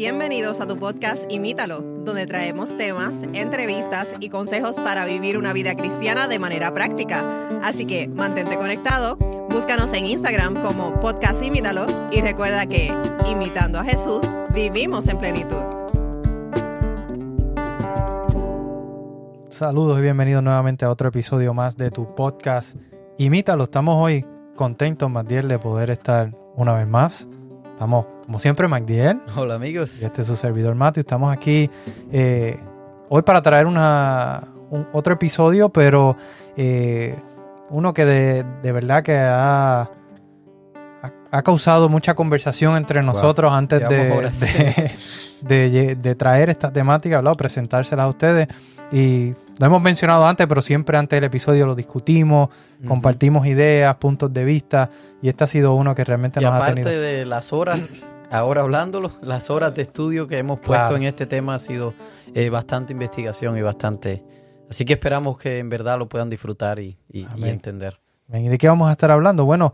Bienvenidos 0.00 0.62
a 0.62 0.66
tu 0.66 0.78
podcast 0.78 1.30
Imítalo, 1.30 1.82
donde 1.82 2.26
traemos 2.26 2.74
temas, 2.78 3.16
entrevistas 3.34 4.14
y 4.18 4.30
consejos 4.30 4.76
para 4.76 5.04
vivir 5.04 5.36
una 5.36 5.52
vida 5.52 5.74
cristiana 5.74 6.26
de 6.26 6.38
manera 6.38 6.72
práctica. 6.72 7.22
Así 7.62 7.84
que 7.84 8.08
mantente 8.08 8.56
conectado, 8.56 9.16
búscanos 9.50 9.92
en 9.92 10.06
Instagram 10.06 10.54
como 10.62 10.98
podcast 11.00 11.44
Imítalo 11.44 11.84
y 12.10 12.22
recuerda 12.22 12.64
que, 12.64 12.90
imitando 13.30 13.78
a 13.78 13.84
Jesús, 13.84 14.24
vivimos 14.54 15.06
en 15.06 15.18
plenitud. 15.18 15.62
Saludos 19.50 19.98
y 19.98 20.02
bienvenidos 20.02 20.42
nuevamente 20.42 20.86
a 20.86 20.90
otro 20.90 21.08
episodio 21.08 21.52
más 21.52 21.76
de 21.76 21.90
tu 21.90 22.14
podcast 22.14 22.74
Imítalo. 23.18 23.64
Estamos 23.64 23.96
hoy 23.98 24.24
contentos, 24.56 25.10
Matiel, 25.10 25.46
de 25.46 25.58
poder 25.58 25.90
estar 25.90 26.34
una 26.56 26.72
vez 26.72 26.88
más. 26.88 27.28
Estamos, 27.74 28.06
como 28.30 28.38
siempre, 28.38 28.68
MacDiel. 28.68 29.20
Hola, 29.34 29.56
amigos. 29.56 30.00
Y 30.00 30.04
este 30.04 30.20
es 30.20 30.28
su 30.28 30.36
servidor, 30.36 30.76
Matthew. 30.76 31.00
Estamos 31.00 31.32
aquí 31.32 31.68
eh, 32.12 32.60
hoy 33.08 33.22
para 33.22 33.42
traer 33.42 33.66
una, 33.66 34.44
un- 34.70 34.86
otro 34.92 35.14
episodio, 35.14 35.68
pero 35.70 36.16
eh, 36.56 37.16
uno 37.70 37.92
que 37.92 38.04
de, 38.04 38.44
de 38.62 38.70
verdad 38.70 39.02
que 39.02 39.18
ha, 39.18 39.80
ha, 39.80 39.90
ha 41.32 41.42
causado 41.42 41.88
mucha 41.88 42.14
conversación 42.14 42.76
entre 42.76 43.02
nosotros 43.02 43.52
antes 43.52 43.80
de, 43.88 44.30
de, 45.40 45.68
de- 45.70 45.94
de 45.96 46.14
traer 46.14 46.50
esta 46.50 46.72
temática, 46.72 47.20
presentárselas 47.34 48.04
a 48.04 48.08
ustedes. 48.08 48.46
Y 48.92 49.34
lo 49.58 49.66
hemos 49.66 49.82
mencionado 49.82 50.24
antes, 50.24 50.46
pero 50.46 50.62
siempre 50.62 50.96
antes 50.98 51.16
del 51.16 51.24
episodio 51.24 51.66
lo 51.66 51.74
discutimos, 51.74 52.48
compartimos 52.86 53.44
ideas, 53.48 53.96
puntos 53.96 54.32
de 54.32 54.44
vista, 54.44 54.88
y 55.20 55.28
este 55.28 55.42
ha 55.44 55.46
sido 55.48 55.74
uno 55.74 55.96
que 55.96 56.04
realmente 56.04 56.38
Y 56.40 56.44
nos 56.44 56.52
ha 56.52 56.56
aparte 56.58 56.82
tenido. 56.84 57.00
de 57.02 57.24
las 57.24 57.52
horas, 57.52 57.80
ahora 58.30 58.62
hablándolo, 58.62 59.10
las 59.22 59.50
horas 59.50 59.74
de 59.74 59.82
estudio 59.82 60.26
que 60.28 60.38
hemos 60.38 60.58
puesto 60.58 60.72
Claro. 60.86 60.96
en 60.96 61.02
este 61.04 61.26
tema 61.26 61.54
ha 61.54 61.58
sido 61.58 61.94
eh, 62.34 62.48
bastante 62.50 62.92
investigación 62.92 63.56
y 63.58 63.62
bastante... 63.62 64.22
Así 64.70 64.84
que 64.84 64.92
esperamos 64.92 65.36
que 65.38 65.58
en 65.58 65.68
verdad 65.68 65.98
lo 65.98 66.08
puedan 66.08 66.30
disfrutar 66.30 66.78
y, 66.78 66.96
y- 67.12 67.20
y 67.22 67.24
Amén. 67.24 67.50
entender. 67.50 68.00
¿Y 68.32 68.46
de 68.48 68.56
qué 68.58 68.68
vamos 68.68 68.88
a 68.88 68.92
estar 68.92 69.10
hablando? 69.10 69.44
Bueno, 69.44 69.72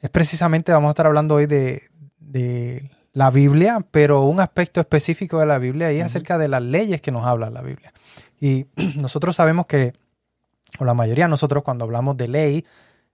es 0.00 0.08
precisamente, 0.08 0.72
vamos 0.72 0.88
a 0.88 0.92
estar 0.92 1.06
hablando 1.06 1.34
hoy 1.34 1.44
de, 1.44 1.82
de 2.18 2.90
la 3.12 3.30
Biblia, 3.30 3.84
pero 3.90 4.22
un 4.22 4.40
aspecto 4.40 4.80
específico 4.80 5.38
de 5.38 5.44
la 5.46 5.58
Biblia 5.58 5.92
y 5.92 6.00
acerca 6.00 6.38
de 6.38 6.48
las 6.48 6.62
leyes 6.62 7.02
que 7.02 7.12
nos 7.12 7.26
habla 7.26 7.50
la 7.50 7.60
Biblia. 7.60 7.92
Y 8.40 8.66
nosotros 8.98 9.36
sabemos 9.36 9.66
que, 9.66 9.92
o 10.78 10.84
la 10.86 10.94
mayoría 10.94 11.26
de 11.26 11.30
nosotros 11.30 11.62
cuando 11.62 11.84
hablamos 11.84 12.16
de 12.16 12.28
ley, 12.28 12.64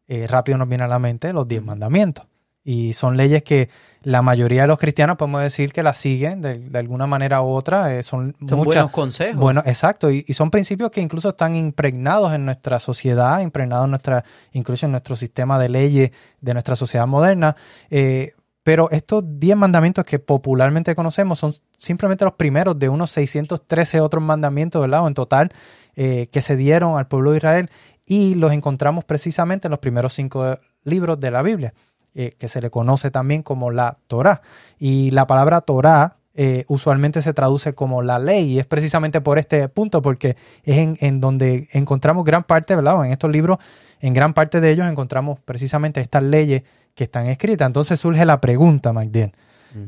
eh, 0.06 0.26
rápido 0.28 0.56
nos 0.58 0.68
viene 0.68 0.84
a 0.84 0.88
la 0.88 1.00
mente 1.00 1.32
los 1.32 1.48
diez 1.48 1.64
mandamientos. 1.64 2.26
Y 2.64 2.94
son 2.94 3.16
leyes 3.16 3.42
que 3.42 3.68
la 4.02 4.22
mayoría 4.22 4.62
de 4.62 4.68
los 4.68 4.78
cristianos 4.78 5.16
podemos 5.16 5.42
decir 5.42 5.72
que 5.72 5.82
las 5.82 5.98
siguen 5.98 6.40
de, 6.40 6.58
de 6.58 6.78
alguna 6.78 7.06
manera 7.06 7.42
u 7.42 7.48
otra. 7.50 7.94
eh, 7.94 8.02
son 8.02 8.34
Son 8.40 8.58
muchas, 8.58 8.64
buenos 8.64 8.90
consejos. 8.90 9.36
bueno, 9.40 9.62
exacto, 9.66 10.10
y, 10.10 10.24
y 10.26 10.34
son 10.34 10.50
principios 10.50 10.90
que 10.90 11.00
incluso 11.00 11.28
están 11.30 11.56
impregnados 11.56 12.32
en 12.34 12.44
nuestra 12.44 12.80
sociedad, 12.80 13.40
impregnados 13.40 13.84
en 13.84 13.90
nuestra, 13.90 14.24
incluso 14.52 14.86
en 14.86 14.92
nuestro 14.92 15.14
sistema 15.16 15.58
de 15.58 15.68
leyes 15.68 16.10
de 16.40 16.52
nuestra 16.54 16.74
sociedad 16.76 17.06
moderna. 17.06 17.54
eh, 17.90 18.32
pero 18.66 18.90
estos 18.90 19.22
10 19.26 19.58
mandamientos 19.58 20.06
que 20.06 20.18
popularmente 20.18 20.94
conocemos 20.94 21.38
son 21.38 21.52
simplemente 21.78 22.24
los 22.24 22.32
primeros 22.32 22.78
de 22.78 22.88
unos 22.88 23.10
613 23.10 24.00
otros 24.00 24.24
mandamientos, 24.24 24.80
¿verdad? 24.80 25.02
O 25.04 25.06
en 25.08 25.12
total, 25.12 25.50
eh, 25.96 26.28
que 26.32 26.40
se 26.40 26.56
dieron 26.56 26.96
al 26.96 27.06
pueblo 27.06 27.32
de 27.32 27.36
Israel 27.36 27.70
y 28.06 28.34
los 28.36 28.52
encontramos 28.52 29.04
precisamente 29.04 29.66
en 29.68 29.70
los 29.70 29.80
primeros 29.80 30.14
cinco 30.14 30.58
libros 30.82 31.20
de 31.20 31.30
la 31.30 31.42
Biblia, 31.42 31.74
eh, 32.14 32.32
que 32.38 32.48
se 32.48 32.60
le 32.60 32.70
conoce 32.70 33.10
también 33.10 33.42
como 33.42 33.70
la 33.70 33.96
Torá. 34.06 34.42
Y 34.78 35.10
la 35.10 35.26
palabra 35.26 35.60
Torá 35.62 36.16
eh, 36.34 36.64
usualmente 36.68 37.22
se 37.22 37.32
traduce 37.32 37.74
como 37.74 38.02
la 38.02 38.18
ley 38.18 38.52
y 38.52 38.58
es 38.58 38.66
precisamente 38.66 39.20
por 39.20 39.38
este 39.38 39.68
punto, 39.68 40.02
porque 40.02 40.36
es 40.64 40.78
en, 40.78 40.96
en 41.00 41.20
donde 41.20 41.68
encontramos 41.72 42.24
gran 42.24 42.42
parte, 42.44 42.74
¿verdad? 42.74 42.98
O 42.98 43.04
En 43.04 43.12
estos 43.12 43.30
libros, 43.30 43.58
en 44.00 44.14
gran 44.14 44.34
parte 44.34 44.60
de 44.60 44.70
ellos 44.70 44.86
encontramos 44.88 45.38
precisamente 45.44 46.00
estas 46.00 46.22
leyes 46.22 46.62
que 46.94 47.04
están 47.04 47.26
escritas. 47.26 47.66
Entonces 47.66 47.98
surge 48.00 48.24
la 48.24 48.40
pregunta, 48.40 48.92
Magdiel. 48.92 49.32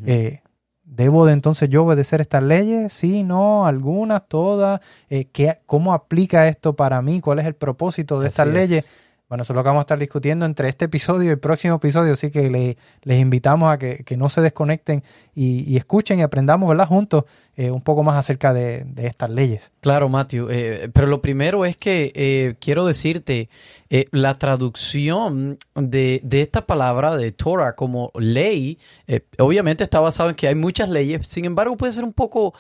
Eh, 0.04 0.40
¿Debo 0.84 1.26
de 1.26 1.32
entonces 1.32 1.68
yo 1.68 1.82
obedecer 1.84 2.20
estas 2.20 2.44
leyes? 2.44 2.92
Sí, 2.92 3.24
no, 3.24 3.66
algunas, 3.66 4.28
todas. 4.28 4.80
Eh, 5.10 5.24
¿qué- 5.32 5.58
¿Cómo 5.66 5.92
aplica 5.92 6.46
esto 6.46 6.76
para 6.76 7.02
mí? 7.02 7.20
¿Cuál 7.20 7.40
es 7.40 7.46
el 7.46 7.54
propósito 7.56 8.20
de 8.20 8.28
estas 8.28 8.46
Así 8.46 8.54
leyes? 8.56 8.88
Bueno, 9.28 9.42
eso 9.42 9.52
es 9.52 9.56
lo 9.56 9.64
que 9.64 9.68
vamos 9.68 9.80
a 9.80 9.86
estar 9.86 9.98
discutiendo 9.98 10.46
entre 10.46 10.68
este 10.68 10.84
episodio 10.84 11.24
y 11.24 11.32
el 11.32 11.40
próximo 11.40 11.74
episodio, 11.74 12.12
así 12.12 12.30
que 12.30 12.48
le- 12.48 12.76
les 13.02 13.18
invitamos 13.18 13.72
a 13.72 13.76
que, 13.76 14.04
que 14.04 14.16
no 14.16 14.28
se 14.28 14.40
desconecten 14.40 15.02
y, 15.34 15.76
escuchen 15.76 16.20
y 16.20 16.22
aprendamos, 16.22 16.68
¿verdad? 16.68 16.86
Juntos 16.86 17.24
eh, 17.56 17.70
un 17.70 17.82
poco 17.82 18.02
más 18.04 18.16
acerca 18.16 18.52
de, 18.54 18.86
estas 18.98 19.30
leyes. 19.30 19.72
Claro, 19.80 20.08
Matthew. 20.08 20.48
eh, 20.50 20.90
pero 20.92 21.08
lo 21.08 21.22
primero 21.22 21.64
es 21.64 21.76
que 21.76 22.12
eh, 22.14 22.54
quiero 22.60 22.86
decirte, 22.86 23.48
la 24.10 24.38
traducción 24.38 25.58
de, 25.74 26.20
de 26.24 26.42
esta 26.42 26.66
palabra 26.66 27.16
de 27.16 27.30
Torah 27.32 27.74
como 27.76 28.10
ley, 28.18 28.78
obviamente 29.38 29.84
está 29.84 30.00
basado 30.00 30.30
en 30.30 30.34
que 30.36 30.48
hay 30.48 30.54
muchas 30.56 30.88
leyes, 30.88 31.26
sin 31.28 31.44
embargo 31.44 31.76
puede 31.76 31.92
ser 31.92 32.02
un 32.04 32.12
poco 32.12 32.52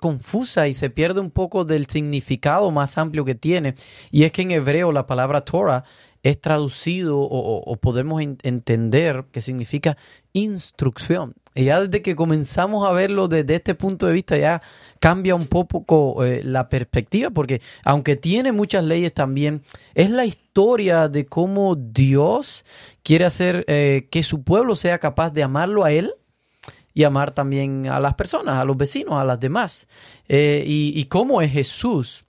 confusa 0.00 0.68
y 0.68 0.74
se 0.74 0.88
pierde 0.90 1.20
un 1.20 1.30
poco 1.30 1.64
del 1.64 1.86
significado 1.86 2.70
más 2.70 2.96
amplio 2.96 3.24
que 3.24 3.34
tiene. 3.34 3.74
Y 4.10 4.22
es 4.24 4.32
que 4.32 4.42
en 4.42 4.52
hebreo 4.52 4.92
la 4.92 5.06
palabra 5.06 5.40
Torah 5.42 5.84
es 6.22 6.40
traducido 6.40 7.18
o, 7.20 7.76
podemos 7.76 8.20
en- 8.22 8.38
entender 8.42 9.24
que 9.32 9.40
significa 9.42 9.96
instrucción. 10.32 11.34
Y 11.54 11.64
ya 11.64 11.80
desde 11.80 12.02
que 12.02 12.14
comenzamos 12.14 12.86
a 12.86 12.92
verlo 12.92 13.26
desde 13.28 13.56
este 13.56 13.74
punto 13.74 14.06
de 14.06 14.12
vista 14.12 14.36
ya 14.36 14.62
cambia 15.00 15.34
un 15.34 15.46
poco 15.46 16.24
eh, 16.24 16.42
la 16.44 16.68
perspectiva, 16.68 17.30
porque 17.30 17.60
aunque 17.84 18.16
tiene 18.16 18.52
muchas 18.52 18.84
leyes 18.84 19.12
también, 19.12 19.62
es 19.94 20.10
la 20.10 20.24
historia 20.24 21.08
de 21.08 21.26
cómo 21.26 21.74
Dios 21.76 22.64
quiere 23.02 23.24
hacer 23.24 23.64
eh, 23.68 24.08
que 24.10 24.22
su 24.22 24.42
pueblo 24.42 24.76
sea 24.76 24.98
capaz 24.98 25.30
de 25.30 25.42
amarlo 25.42 25.84
a 25.84 25.90
Él 25.92 26.14
y 26.94 27.04
amar 27.04 27.30
también 27.32 27.86
a 27.88 28.00
las 28.00 28.14
personas, 28.14 28.56
a 28.56 28.64
los 28.64 28.76
vecinos, 28.76 29.14
a 29.14 29.24
las 29.24 29.38
demás. 29.40 29.88
Eh, 30.28 30.64
y, 30.66 30.92
y 30.98 31.04
cómo 31.04 31.40
es 31.42 31.50
Jesús 31.52 32.24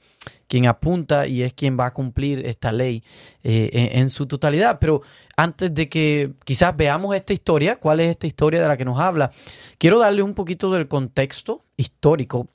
quien 0.49 0.65
apunta 0.65 1.27
y 1.27 1.43
es 1.43 1.53
quien 1.53 1.79
va 1.79 1.85
a 1.85 1.93
cumplir 1.93 2.45
esta 2.45 2.71
ley 2.71 3.03
eh, 3.43 3.91
en, 3.93 4.09
su 4.09 4.25
totalidad. 4.25 4.79
Pero 4.81 5.03
antes 5.37 5.73
de 5.73 5.87
que 5.87 6.31
quizás 6.43 6.75
veamos 6.75 7.15
esta 7.15 7.33
historia, 7.33 7.75
¿cuál 7.77 7.99
es 7.99 8.07
esta 8.07 8.25
historia 8.25 8.59
de 8.59 8.67
la 8.67 8.75
que 8.75 8.83
nos 8.83 8.99
habla? 8.99 9.31
Quiero 9.77 9.99
darle 9.99 10.23
un 10.23 10.33
poquito 10.33 10.71
del 10.71 10.87
contexto 10.87 11.63
histórico 11.77 12.47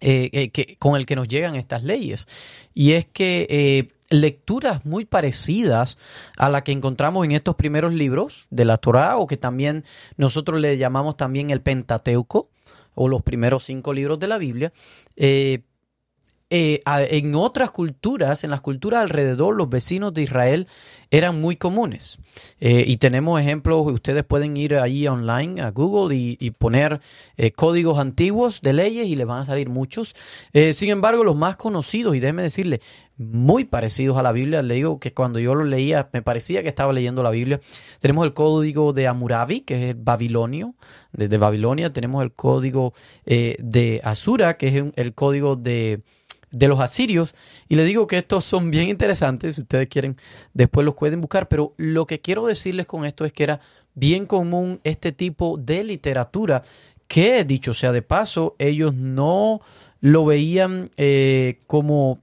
eh, 0.00 0.30
eh, 0.54 0.76
con 0.78 0.94
el 0.94 1.04
que 1.04 1.16
nos 1.16 1.26
llegan 1.26 1.56
estas 1.56 1.82
leyes. 1.82 2.28
Y 2.72 2.92
es 2.92 3.06
que 3.06 3.90
lecturas 4.08 4.86
muy 4.86 5.04
parecidas 5.04 5.98
a 6.36 6.48
la 6.48 6.62
que 6.62 6.70
encontramos 6.70 7.24
en 7.24 7.32
estos 7.32 7.56
primeros 7.56 7.92
libros 7.92 8.46
de 8.50 8.64
la 8.64 8.76
Torá, 8.76 9.16
o 9.16 9.26
que 9.26 9.36
también 9.36 9.84
nosotros 10.16 10.60
le 10.60 10.78
llamamos 10.78 11.16
también 11.16 11.50
el 11.50 11.60
Pentateuco, 11.60 12.50
o 12.96 13.08
los 13.08 13.22
primeros 13.22 13.64
cinco 13.64 13.92
libros 13.92 14.18
de 14.18 14.26
la 14.26 14.38
Biblia, 14.38 14.72
eh, 15.16 15.60
eh, 16.48 16.80
en 16.86 17.34
otras 17.34 17.72
culturas, 17.72 18.44
en 18.44 18.50
las 18.50 18.60
culturas 18.60 19.02
alrededor, 19.02 19.56
los 19.56 19.68
vecinos 19.68 20.14
de 20.14 20.22
Israel 20.22 20.68
eran 21.10 21.40
muy 21.40 21.56
comunes. 21.56 22.18
Eh, 22.60 22.84
y 22.86 22.98
tenemos 22.98 23.40
ejemplos, 23.40 23.84
ustedes 23.90 24.22
pueden 24.22 24.56
ir 24.56 24.76
ahí 24.76 25.08
online 25.08 25.60
a 25.60 25.72
Google 25.72 26.14
y, 26.14 26.50
poner 26.52 27.00
eh, 27.36 27.50
códigos 27.50 27.98
antiguos 27.98 28.60
de 28.60 28.74
leyes 28.74 29.08
y 29.08 29.16
les 29.16 29.26
van 29.26 29.42
a 29.42 29.46
salir 29.46 29.68
muchos. 29.68 30.14
Sin 30.52 30.90
embargo, 30.90 31.24
los 31.24 31.34
más 31.34 31.56
conocidos, 31.56 32.14
y 32.14 32.20
déjeme 32.20 32.42
decirle, 32.42 32.80
muy 33.18 33.64
parecidos 33.64 34.16
a 34.16 34.22
la 34.22 34.30
Biblia, 34.30 34.62
le 34.62 34.74
digo 34.74 35.00
que 35.00 35.12
cuando 35.12 35.40
yo 35.40 35.54
lo 35.54 35.64
leía 35.64 36.08
me 36.12 36.22
parecía 36.22 36.62
que 36.62 36.68
estaba 36.68 36.92
leyendo 36.92 37.22
la 37.22 37.30
Biblia. 37.30 37.60
Tenemos 37.98 38.24
el 38.24 38.34
código 38.34 38.92
de 38.92 39.08
Amurabi, 39.08 39.62
que 39.62 39.90
es 39.90 39.96
babilonio, 39.98 40.74
desde 41.12 41.38
Babilonia. 41.38 41.92
Tenemos 41.92 42.22
el 42.22 42.32
código 42.32 42.92
de 43.24 44.00
Asura, 44.04 44.56
que 44.58 44.68
es 44.68 44.84
el 44.94 45.14
código 45.14 45.56
de 45.56 46.02
de 46.50 46.68
los 46.68 46.80
asirios. 46.80 47.34
Y 47.68 47.76
le 47.76 47.84
digo 47.84 48.06
que 48.06 48.18
estos 48.18 48.44
son 48.44 48.70
bien 48.70 48.88
interesantes, 48.88 49.56
si 49.56 49.62
ustedes 49.62 49.88
quieren, 49.88 50.16
después 50.54 50.84
los 50.84 50.94
pueden 50.94 51.20
buscar, 51.20 51.48
pero 51.48 51.74
lo 51.76 52.06
que 52.06 52.20
quiero 52.20 52.46
decirles 52.46 52.86
con 52.86 53.04
esto 53.04 53.24
es 53.24 53.32
que 53.32 53.44
era 53.44 53.60
bien 53.94 54.26
común 54.26 54.80
este 54.84 55.12
tipo 55.12 55.56
de 55.58 55.84
literatura 55.84 56.62
que, 57.08 57.44
dicho 57.44 57.72
sea 57.74 57.92
de 57.92 58.02
paso, 58.02 58.56
ellos 58.58 58.94
no 58.94 59.60
lo 60.00 60.24
veían 60.24 60.90
eh, 60.96 61.58
como... 61.66 62.20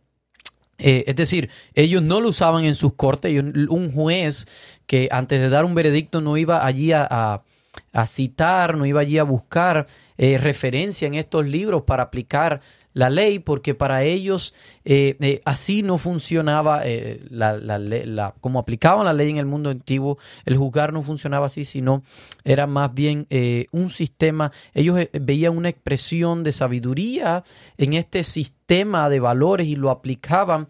eh, 0.78 1.04
es 1.08 1.16
decir, 1.16 1.50
ellos 1.74 2.02
no 2.04 2.20
lo 2.22 2.30
usaban 2.30 2.66
en 2.66 2.76
sus 2.76 2.94
cortes. 2.94 3.32
ellos- 3.32 3.68
un 3.70 3.92
juez 3.92 4.48
que 4.86 5.08
antes 5.12 5.40
de 5.42 5.50
dar 5.50 5.66
un 5.66 5.76
veredicto 5.76 6.22
no 6.22 6.38
iba 6.38 6.66
allí 6.66 6.92
a, 6.92 7.08
a- 7.10 7.44
a 7.92 8.08
citar, 8.08 8.78
no 8.78 8.86
iba 8.86 9.02
allí 9.02 9.18
a 9.18 9.24
buscar 9.24 9.88
eh, 10.18 10.38
referencia 10.38 11.08
en 11.08 11.16
estos 11.16 11.46
libros 11.48 11.84
para 11.84 12.04
aplicar 12.04 12.62
la 12.94 13.10
ley, 13.10 13.40
porque 13.40 13.76
para 13.76 14.04
ellos 14.04 14.54
eh, 14.86 15.16
eh, 15.20 15.42
así 15.46 15.84
no 15.84 15.98
funcionaba 15.98 16.86
eh, 16.86 17.20
la, 17.30 17.58
la, 17.58 17.80
la, 17.80 18.36
como 18.40 18.60
aplicaban 18.60 19.06
la 19.06 19.14
ley 19.14 19.30
en 19.30 19.38
el 19.38 19.46
mundo 19.46 19.70
antiguo, 19.70 20.18
el 20.46 20.58
juzgar 20.58 20.94
no 20.94 21.02
funcionaba 21.02 21.48
así, 21.48 21.66
sino 21.66 22.04
era 22.44 22.68
más 22.68 22.94
bien 22.94 23.28
un 23.72 23.90
sistema, 23.90 24.52
ellos 24.74 25.00
veían 25.14 25.58
una 25.58 25.70
expresión 25.70 26.44
de 26.44 26.52
sabiduría 26.52 27.44
en 27.78 27.94
este 27.94 28.24
sistema 28.24 28.63
de 28.68 29.20
valores 29.20 29.68
y 29.68 29.76
lo 29.76 29.90
aplicaban 29.90 30.68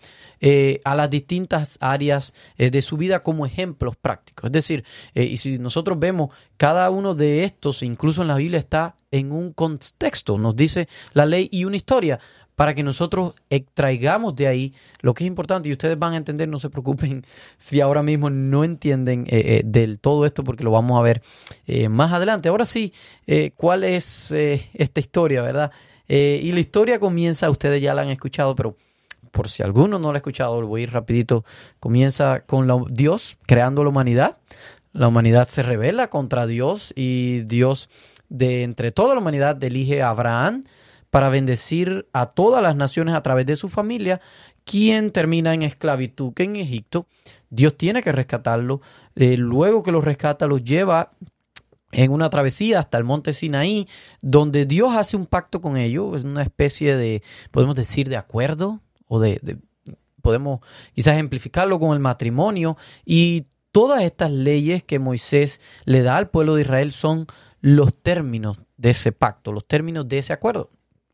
a 0.84 0.96
las 0.96 1.10
distintas 1.10 1.78
áreas 1.80 2.34
de 2.58 2.82
su 2.82 2.98
vida 2.98 3.24
como 3.24 3.46
ejemplos 3.46 3.96
prácticos. 3.96 4.48
Es 4.48 4.52
decir, 4.52 4.84
y 5.14 5.38
si 5.38 5.58
nosotros 5.58 5.98
vemos 5.98 6.32
cada 6.58 6.90
uno 6.90 7.16
de 7.16 7.46
estos, 7.46 7.82
incluso 7.82 8.22
en 8.22 8.28
la 8.28 8.36
Biblia, 8.36 8.60
está 8.60 8.96
en 9.12 9.32
un 9.32 9.54
contexto, 9.54 10.38
nos 10.38 10.56
dice 10.56 10.90
la 11.14 11.26
ley 11.26 11.48
y 11.50 11.64
una 11.64 11.78
historia 11.78 12.20
para 12.56 12.76
que 12.76 12.84
nosotros 12.84 13.34
extraigamos 13.50 14.36
de 14.36 14.48
ahí 14.48 14.74
lo 15.02 15.14
que 15.14 15.24
es 15.24 15.28
importante 15.28 15.70
y 15.70 15.72
ustedes 15.72 15.98
van 15.98 16.14
a 16.14 16.18
entender, 16.18 16.48
no 16.48 16.60
se 16.60 16.70
preocupen 16.70 17.26
si 17.58 17.82
ahora 17.82 18.04
mismo 18.04 18.30
no 18.30 18.64
entienden 18.64 19.26
eh, 19.28 19.60
eh, 19.60 19.62
del 19.66 20.00
todo 20.00 20.26
esto 20.26 20.44
porque 20.44 20.64
lo 20.64 20.72
vamos 20.72 21.00
a 21.00 21.04
ver 21.04 21.22
eh, 21.66 21.90
más 21.90 22.12
adelante. 22.12 22.50
Ahora 22.50 22.66
sí, 22.66 22.94
¿cuál 23.56 23.84
es 23.84 24.32
esta 24.32 25.00
historia, 25.00 25.42
verdad? 25.42 25.72
Y 26.08 26.52
la 26.52 26.60
historia 26.60 27.00
comienza, 27.00 27.50
ustedes 27.50 27.82
ya 27.82 27.94
la 27.94 28.02
han 28.04 28.10
escuchado, 28.10 28.56
pero 28.56 28.76
por 29.32 29.50
si 29.50 29.64
alguno 29.64 29.98
no 29.98 30.12
la 30.12 30.18
ha 30.18 30.22
escuchado, 30.22 30.62
lo 30.62 30.68
voy 30.68 30.82
a 30.82 30.84
ir 30.84 30.92
rapidito, 30.92 31.44
comienza 31.80 32.42
con 32.46 32.68
la, 32.68 32.80
Dios 32.90 33.38
creando 33.48 33.84
la 33.84 33.90
humanidad. 33.90 34.38
La 34.92 35.08
humanidad 35.08 35.48
se 35.48 35.64
revela 35.64 36.12
contra 36.12 36.46
Dios 36.46 36.94
y 36.96 37.40
Dios 37.42 37.90
de 38.30 38.62
entre 38.62 38.92
toda 38.92 39.16
la 39.16 39.22
humanidad 39.22 39.62
elige 39.64 40.04
a 40.04 40.10
Abraham 40.10 40.66
para 41.10 41.30
bendecir 41.30 42.08
a 42.14 42.28
todas 42.28 42.62
las 42.62 42.76
naciones 42.76 43.16
a 43.16 43.24
través 43.24 43.48
de 43.48 43.56
su 43.56 43.70
familia, 43.70 44.22
quien 44.66 45.12
termina 45.12 45.54
en 45.54 45.64
esclavitud, 45.64 46.34
que 46.34 46.44
en 46.44 46.56
Egipto. 46.56 47.08
Dios 47.50 47.76
tiene 47.76 48.04
que 48.04 48.12
rescatarlo, 48.12 48.82
eh, 49.16 49.38
luego 49.38 49.82
que 49.82 49.92
lo 49.92 50.02
rescata 50.02 50.46
los 50.46 50.64
lleva 50.64 51.12
en 51.94 52.12
una 52.12 52.30
travesía 52.30 52.80
hasta 52.80 52.98
el 52.98 53.04
monte 53.04 53.34
Sinaí, 53.34 53.88
donde 54.22 54.66
Dios 54.66 54.92
hace 54.96 55.16
un 55.16 55.26
pacto 55.26 55.62
con 55.62 55.78
ellos, 55.78 56.18
es 56.18 56.24
una 56.24 56.44
especie 56.44 56.96
de, 56.96 57.24
podemos 57.52 57.76
decir, 57.76 58.10
de 58.10 58.18
acuerdo, 58.18 58.82
o 59.08 59.20
de, 59.20 59.40
de 59.42 59.58
podemos 60.22 60.62
quizás 60.94 61.14
ejemplificarlo 61.14 61.80
con 61.80 61.94
el 61.94 62.00
matrimonio, 62.00 62.78
y 63.06 63.48
todas 63.72 64.04
estas 64.04 64.32
leyes 64.32 64.84
que 64.84 65.00
Moisés 65.00 65.60
le 65.86 66.02
da 66.02 66.18
al 66.18 66.30
pueblo 66.30 66.56
de 66.56 66.62
Israel 66.62 66.92
son 66.92 67.28
los 67.62 67.94
términos 67.94 68.58
de 68.78 68.92
ese 68.92 69.12
pacto, 69.12 69.52
los 69.52 69.68
términos 69.68 70.08
de 70.08 70.18
ese 70.18 70.34
acuerdo 70.34 70.70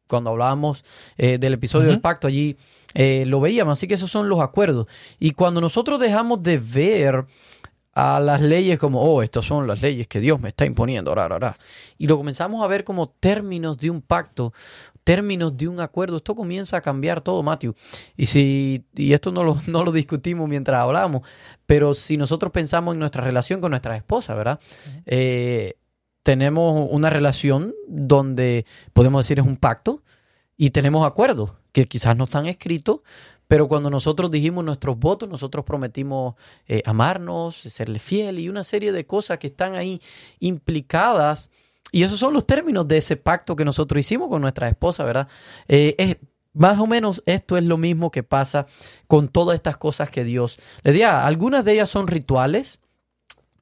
cuando 0.09 0.31
hablábamos 0.31 0.83
eh, 1.17 1.37
del 1.37 1.53
episodio 1.53 1.89
del 1.89 2.01
pacto, 2.01 2.27
allí 2.27 2.57
eh, 2.95 3.25
lo 3.27 3.39
veíamos. 3.39 3.73
Así 3.73 3.87
que 3.87 3.93
esos 3.93 4.11
son 4.11 4.27
los 4.27 4.41
acuerdos. 4.41 4.87
Y 5.19 5.31
cuando 5.31 5.61
nosotros 5.61 5.99
dejamos 5.99 6.41
de 6.41 6.57
ver 6.57 7.25
a 7.99 8.19
las 8.19 8.41
leyes 8.41 8.79
como, 8.79 9.01
oh, 9.01 9.21
estas 9.21 9.43
son 9.43 9.67
las 9.67 9.81
leyes 9.81 10.07
que 10.07 10.19
Dios 10.21 10.39
me 10.39 10.49
está 10.49 10.65
imponiendo, 10.65 11.13
y 11.97 12.07
lo 12.07 12.17
comenzamos 12.17 12.63
a 12.63 12.67
ver 12.67 12.83
como 12.85 13.09
términos 13.09 13.77
de 13.77 13.89
un 13.89 14.01
pacto, 14.01 14.53
términos 15.03 15.57
de 15.57 15.67
un 15.67 15.81
acuerdo, 15.81 16.17
esto 16.17 16.33
comienza 16.33 16.77
a 16.77 16.81
cambiar 16.81 17.19
todo, 17.21 17.43
Matthew. 17.43 17.73
Y 18.15 18.27
si 18.27 18.85
y 18.95 19.11
esto 19.13 19.31
no 19.31 19.43
lo, 19.43 19.57
no 19.67 19.83
lo 19.83 19.91
discutimos 19.91 20.47
mientras 20.47 20.79
hablamos, 20.79 21.23
pero 21.65 21.93
si 21.93 22.15
nosotros 22.15 22.51
pensamos 22.53 22.93
en 22.93 22.99
nuestra 22.99 23.23
relación 23.23 23.59
con 23.59 23.71
nuestra 23.71 23.97
esposa, 23.97 24.33
¿verdad? 24.33 24.59
tenemos 26.23 26.87
una 26.91 27.09
relación 27.09 27.73
donde 27.87 28.65
podemos 28.93 29.25
decir 29.25 29.39
es 29.39 29.45
un 29.45 29.57
pacto 29.57 30.03
y 30.55 30.69
tenemos 30.69 31.07
acuerdos 31.07 31.53
que 31.71 31.85
quizás 31.85 32.15
no 32.15 32.25
están 32.25 32.45
escritos, 32.45 33.01
pero 33.49 33.67
cuando 33.67 33.89
nosotros 33.89 34.29
dijimos 34.29 34.63
nuestros 34.63 34.99
votos, 34.99 35.27
nosotros 35.27 35.65
prometimos 35.65 36.35
eh, 36.67 36.83
amarnos, 36.85 37.55
serle 37.55 37.97
fiel 37.97 38.37
y 38.37 38.47
una 38.47 38.63
serie 38.63 38.91
de 38.91 39.07
cosas 39.07 39.39
que 39.39 39.47
están 39.47 39.73
ahí 39.73 39.99
implicadas. 40.39 41.49
Y 41.91 42.03
esos 42.03 42.19
son 42.19 42.35
los 42.35 42.45
términos 42.45 42.87
de 42.87 42.97
ese 42.97 43.17
pacto 43.17 43.55
que 43.55 43.65
nosotros 43.65 43.99
hicimos 44.01 44.29
con 44.29 44.43
nuestra 44.43 44.69
esposa, 44.69 45.03
¿verdad? 45.03 45.27
Eh, 45.67 45.95
es, 45.97 46.17
más 46.53 46.77
o 46.77 46.85
menos 46.85 47.23
esto 47.25 47.57
es 47.57 47.63
lo 47.63 47.77
mismo 47.77 48.11
que 48.11 48.21
pasa 48.21 48.67
con 49.07 49.29
todas 49.29 49.55
estas 49.55 49.77
cosas 49.77 50.11
que 50.11 50.23
Dios 50.23 50.59
le 50.83 50.91
dio. 50.91 51.09
Algunas 51.09 51.65
de 51.65 51.73
ellas 51.73 51.89
son 51.89 52.05
rituales, 52.05 52.79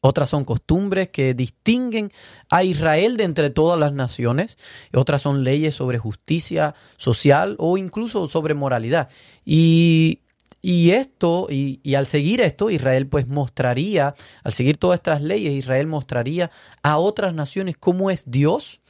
otras 0.01 0.29
son 0.29 0.45
costumbres 0.45 1.09
que 1.09 1.33
distinguen 1.33 2.11
a 2.49 2.63
Israel 2.63 3.17
de 3.17 3.23
entre 3.23 3.49
todas 3.49 3.79
las 3.79 3.93
naciones, 3.93 4.57
otras 4.93 5.21
son 5.21 5.43
leyes 5.43 5.75
sobre 5.75 5.97
justicia 5.97 6.75
social 6.97 7.55
o 7.59 7.77
incluso 7.77 8.27
sobre 8.27 8.53
moralidad. 8.53 9.09
Y, 9.45 10.21
esto, 10.63 11.47
y, 11.49 11.79
y, 11.83 11.95
al 11.95 12.05
seguir 12.05 12.41
esto, 12.41 12.69
Israel 12.69 13.07
pues 13.07 13.27
mostraría, 13.27 14.15
al 14.43 14.53
seguir 14.53 14.77
todas 14.77 14.99
estas 14.99 15.21
leyes, 15.21 15.53
Israel 15.53 15.87
mostraría 15.87 16.51
a 16.83 16.97
otras 16.97 17.33
naciones 17.33 17.77
cómo 17.77 18.11
es 18.11 18.29
Dios 18.29 18.81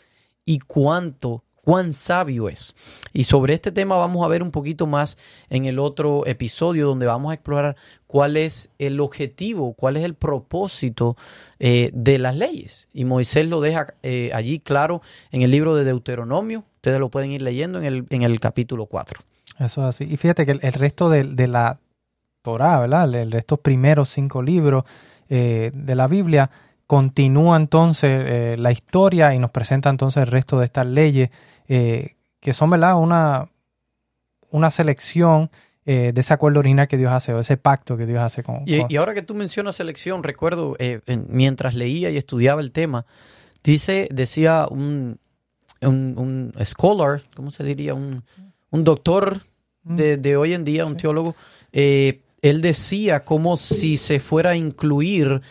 y 0.45 0.59
cuánto 0.59 1.43
cuán 1.67 1.93
sabio 1.93 2.47
es. 2.47 2.73
Y 3.11 3.25
sobre 3.25 3.53
este 3.53 3.73
tema 3.73 3.97
vamos 3.97 4.23
a 4.23 4.29
ver 4.29 4.41
un 4.41 4.51
poquito 4.51 4.87
más 4.87 5.17
en 5.49 5.65
el 5.65 5.79
otro 5.79 6.25
episodio 6.25 6.87
donde 6.87 7.07
vamos 7.07 7.31
a 7.31 7.33
explorar 7.33 7.75
cuál 8.07 8.37
es 8.37 8.69
el 8.79 9.01
objetivo, 9.01 9.73
cuál 9.73 9.97
es 9.97 10.05
el 10.05 10.13
propósito 10.13 11.17
eh, 11.59 11.91
de 11.93 12.19
las 12.19 12.37
leyes. 12.37 12.87
Y 12.93 13.03
Moisés 13.03 13.47
lo 13.47 13.59
deja 13.59 13.95
eh, 14.01 14.31
allí 14.33 14.61
claro 14.61 15.01
en 15.29 15.41
el 15.41 15.51
libro 15.51 15.75
de 15.75 15.83
Deuteronomio. 15.83 16.63
Ustedes 16.75 17.01
lo 17.01 17.09
pueden 17.09 17.31
ir 17.31 17.41
leyendo 17.41 17.79
en 17.79 17.83
el, 17.83 18.05
en 18.11 18.21
el 18.21 18.39
capítulo 18.39 18.85
4. 18.85 19.19
Eso 19.59 19.81
es 19.81 19.87
así. 19.89 20.05
Y 20.09 20.15
fíjate 20.15 20.45
que 20.45 20.53
el, 20.53 20.71
resto 20.71 21.09
de, 21.09 21.47
la 21.49 21.81
Torah, 22.43 22.79
¿verdad? 22.79 23.09
de 23.09 23.37
estos 23.37 23.59
primeros 23.59 24.07
cinco 24.07 24.41
libros 24.41 24.85
eh, 25.27 25.71
de 25.73 25.95
la 25.95 26.07
Biblia, 26.07 26.49
continúa 26.85 27.57
entonces 27.57 28.57
la 28.57 28.71
historia 28.71 29.35
y 29.35 29.39
nos 29.39 29.51
presenta 29.51 29.89
entonces 29.89 30.23
el 30.23 30.29
resto 30.29 30.59
de 30.59 30.63
estas 30.63 30.87
leyes 30.87 31.29
eh, 31.67 32.15
que 32.39 32.53
son, 32.53 32.69
¿verdad? 32.69 32.97
Una, 32.97 33.49
una 34.49 34.71
selección 34.71 35.49
eh, 35.85 36.11
de 36.13 36.21
ese 36.21 36.33
acuerdo 36.33 36.59
original 36.59 36.87
que 36.87 36.97
Dios 36.97 37.11
hace, 37.11 37.33
o 37.33 37.39
ese 37.39 37.57
pacto 37.57 37.97
que 37.97 38.05
Dios 38.05 38.19
hace 38.19 38.43
con... 38.43 38.63
Y, 38.65 38.95
ahora 38.97 39.13
que 39.13 39.21
tú 39.21 39.33
mencionas 39.35 39.75
selección, 39.75 40.23
recuerdo, 40.23 40.75
eh, 40.79 41.01
mientras 41.27 41.75
leía 41.75 42.09
y 42.09 42.17
estudiaba 42.17 42.61
el 42.61 42.71
tema, 42.71 43.05
dice, 43.63 44.07
decía 44.11 44.67
un, 44.69 45.19
un, 45.81 46.53
scholar, 46.63 47.23
¿cómo 47.35 47.51
se 47.51 47.63
diría? 47.63 47.93
Un, 47.93 48.23
un 48.69 48.83
doctor 48.83 49.41
de, 49.83 50.17
de, 50.17 50.35
hoy 50.35 50.53
en 50.53 50.65
día, 50.65 50.85
un 50.85 50.97
teólogo, 50.97 51.35
él 51.71 52.61
decía 52.61 53.23
como 53.23 53.57
si 53.57 53.97
se 53.97 54.19
fuera 54.19 54.51
a 54.51 54.55
incluir 54.55 55.41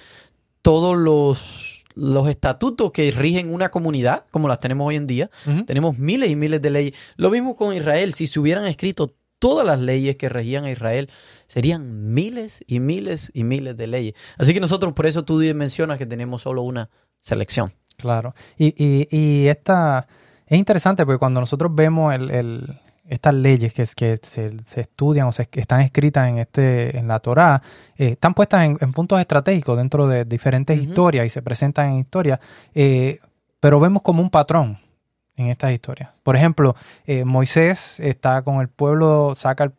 todos 0.62 0.96
los 0.96 1.75
los 1.96 2.28
estatutos 2.28 2.92
que 2.92 3.10
rigen 3.10 3.52
una 3.52 3.70
comunidad, 3.70 4.24
como 4.30 4.46
las 4.46 4.60
tenemos 4.60 4.86
hoy 4.86 4.96
en 4.96 5.06
día. 5.06 5.30
Tenemos 5.66 5.98
miles 5.98 6.30
y 6.30 6.36
miles 6.36 6.62
de 6.62 6.70
leyes. 6.70 6.94
Lo 7.16 7.30
mismo 7.30 7.56
con 7.56 7.74
Israel. 7.74 8.14
Si 8.14 8.26
se 8.26 8.38
hubieran 8.38 8.66
escrito 8.66 9.16
todas 9.38 9.66
las 9.66 9.80
leyes 9.80 10.16
que 10.16 10.28
regían 10.28 10.64
a 10.64 10.70
Israel, 10.70 11.10
serían 11.48 12.12
miles 12.12 12.62
y 12.66 12.80
miles 12.80 13.30
y 13.34 13.44
miles 13.44 13.76
de 13.76 13.86
leyes. 13.86 14.14
Así 14.36 14.54
que 14.54 14.60
nosotros, 14.60 14.92
por 14.92 15.06
eso 15.06 15.24
tú 15.24 15.38
mencionas 15.54 15.98
que 15.98 16.06
tenemos 16.06 16.42
solo 16.42 16.62
una 16.62 16.90
selección. 17.20 17.72
Claro. 17.96 18.34
Y, 18.58 18.74
y, 18.76 19.08
y 19.10 19.48
esta 19.48 20.06
es 20.46 20.58
interesante 20.58 21.04
porque 21.04 21.18
cuando 21.18 21.40
nosotros 21.40 21.74
vemos 21.74 22.14
el 22.14 22.78
estas 23.08 23.34
leyes 23.34 23.72
que, 23.72 23.86
que 23.94 24.20
se, 24.22 24.80
estudian 24.80 25.26
o 25.28 25.32
se, 25.32 25.46
que 25.46 25.60
están 25.60 25.80
escritas 25.80 26.28
en, 26.28 26.38
este, 26.38 26.98
en 26.98 27.08
la 27.08 27.20
Torá, 27.20 27.62
eh, 27.96 28.10
están 28.10 28.34
puestas 28.34 28.64
en, 28.64 28.92
puntos 28.92 29.20
estratégicos 29.20 29.76
dentro 29.76 30.06
de 30.06 30.24
diferentes 30.24 30.78
historias 30.78 31.26
y 31.26 31.28
se 31.28 31.42
presentan 31.42 31.90
en 31.90 31.98
historias, 31.98 32.40
eh, 32.74 33.20
pero 33.60 33.80
vemos 33.80 34.02
como 34.02 34.22
un 34.22 34.30
patrón 34.30 34.78
en 35.36 35.48
estas 35.48 35.72
historias. 35.72 36.10
Por 36.22 36.34
ejemplo, 36.34 36.76
eh, 37.04 37.24
Moisés 37.24 38.00
está 38.00 38.40
con 38.42 38.62
el 38.62 38.68
pueblo, 38.68 39.34
saca 39.34 39.70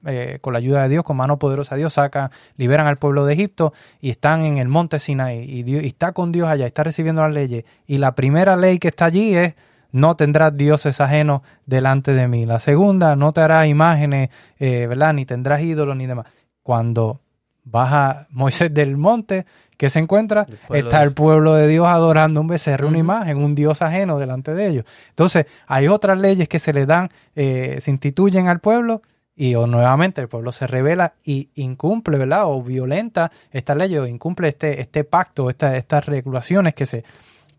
con 0.42 0.54
la 0.54 0.60
ayuda 0.60 0.84
de 0.84 0.90
Dios, 0.90 1.04
con 1.04 1.18
mano 1.18 1.40
poderosa 1.40 1.74
de 1.74 1.80
Dios, 1.80 1.94
saca, 1.94 2.30
liberan 2.58 2.86
al 2.86 2.98
pueblo 2.98 3.26
de 3.26 3.34
Egipto 3.34 3.74
y 4.00 4.12
están 4.12 4.42
en 4.42 4.60
el 4.60 4.68
monte 4.68 5.00
Sinai 5.00 5.40
y, 5.40 5.64
Dios, 5.64 5.84
y 5.84 5.88
está 5.88 6.12
con 6.12 6.32
Dios 6.32 6.48
allá, 6.48 6.68
está 6.68 6.84
recibiendo 6.84 7.24
las 7.24 7.34
leyes. 7.34 7.66
Y 7.88 7.98
la 7.98 8.14
primera 8.14 8.56
ley 8.56 8.78
que 8.78 8.90
está 8.90 9.06
allí 9.06 9.36
es 9.36 9.56
no 9.92 10.16
tendrás 10.16 10.56
dioses 10.56 11.02
ajenos 11.02 11.42
delante 11.66 12.14
de 12.14 12.28
mí. 12.28 12.46
La 12.46 12.60
segunda, 12.60 13.16
no 13.16 13.34
te 13.34 13.42
harás 13.42 13.68
imágenes, 13.68 14.30
eh, 14.60 14.88
¿verdad? 14.88 15.14
Ni 15.14 15.26
tendrás 15.26 15.62
ídolos 15.62 15.96
ni 15.96 16.06
demás. 16.06 16.28
Cuando 16.64 17.22
baja 17.64 18.28
Moisés 18.30 18.74
del 18.74 18.98
monte, 18.98 19.46
que 19.78 19.90
se 19.90 20.00
encuentra? 20.00 20.48
Está 20.70 21.04
el 21.04 21.14
pueblo 21.14 21.54
de 21.54 21.68
Dios 21.68 21.88
adorando 21.88 22.42
un 22.42 22.48
becerro, 22.48 22.88
una 22.88 22.98
imagen, 22.98 23.38
un 23.38 23.54
dios 23.54 23.82
ajeno 23.82 24.18
delante 24.18 24.56
de 24.56 24.68
ellos. 24.68 24.86
Entonces, 25.10 25.46
hay 25.68 25.88
otras 25.88 26.20
leyes 26.20 26.50
que 26.50 26.60
se 26.60 26.74
le 26.74 26.86
dan, 26.86 27.10
eh, 27.36 27.78
se 27.82 27.92
instituyen 27.92 28.48
al 28.48 28.60
pueblo 28.60 29.04
y 29.36 29.54
o 29.54 29.68
nuevamente 29.68 30.20
el 30.20 30.28
pueblo 30.28 30.52
se 30.52 30.66
revela 30.66 31.14
y 31.24 31.52
incumple, 31.54 32.18
¿verdad? 32.18 32.46
O 32.46 32.64
violenta 32.64 33.32
esta 33.52 33.76
ley 33.76 33.96
o 33.98 34.08
incumple 34.08 34.48
este, 34.48 34.82
este 34.82 35.04
pacto, 35.04 35.52
estas 35.52 36.06
regulaciones 36.08 36.74
que 36.74 36.88
se, 36.88 37.04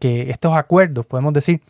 que 0.00 0.30
estos 0.30 0.56
acuerdos, 0.56 1.06
podemos 1.06 1.32
decir, 1.32 1.60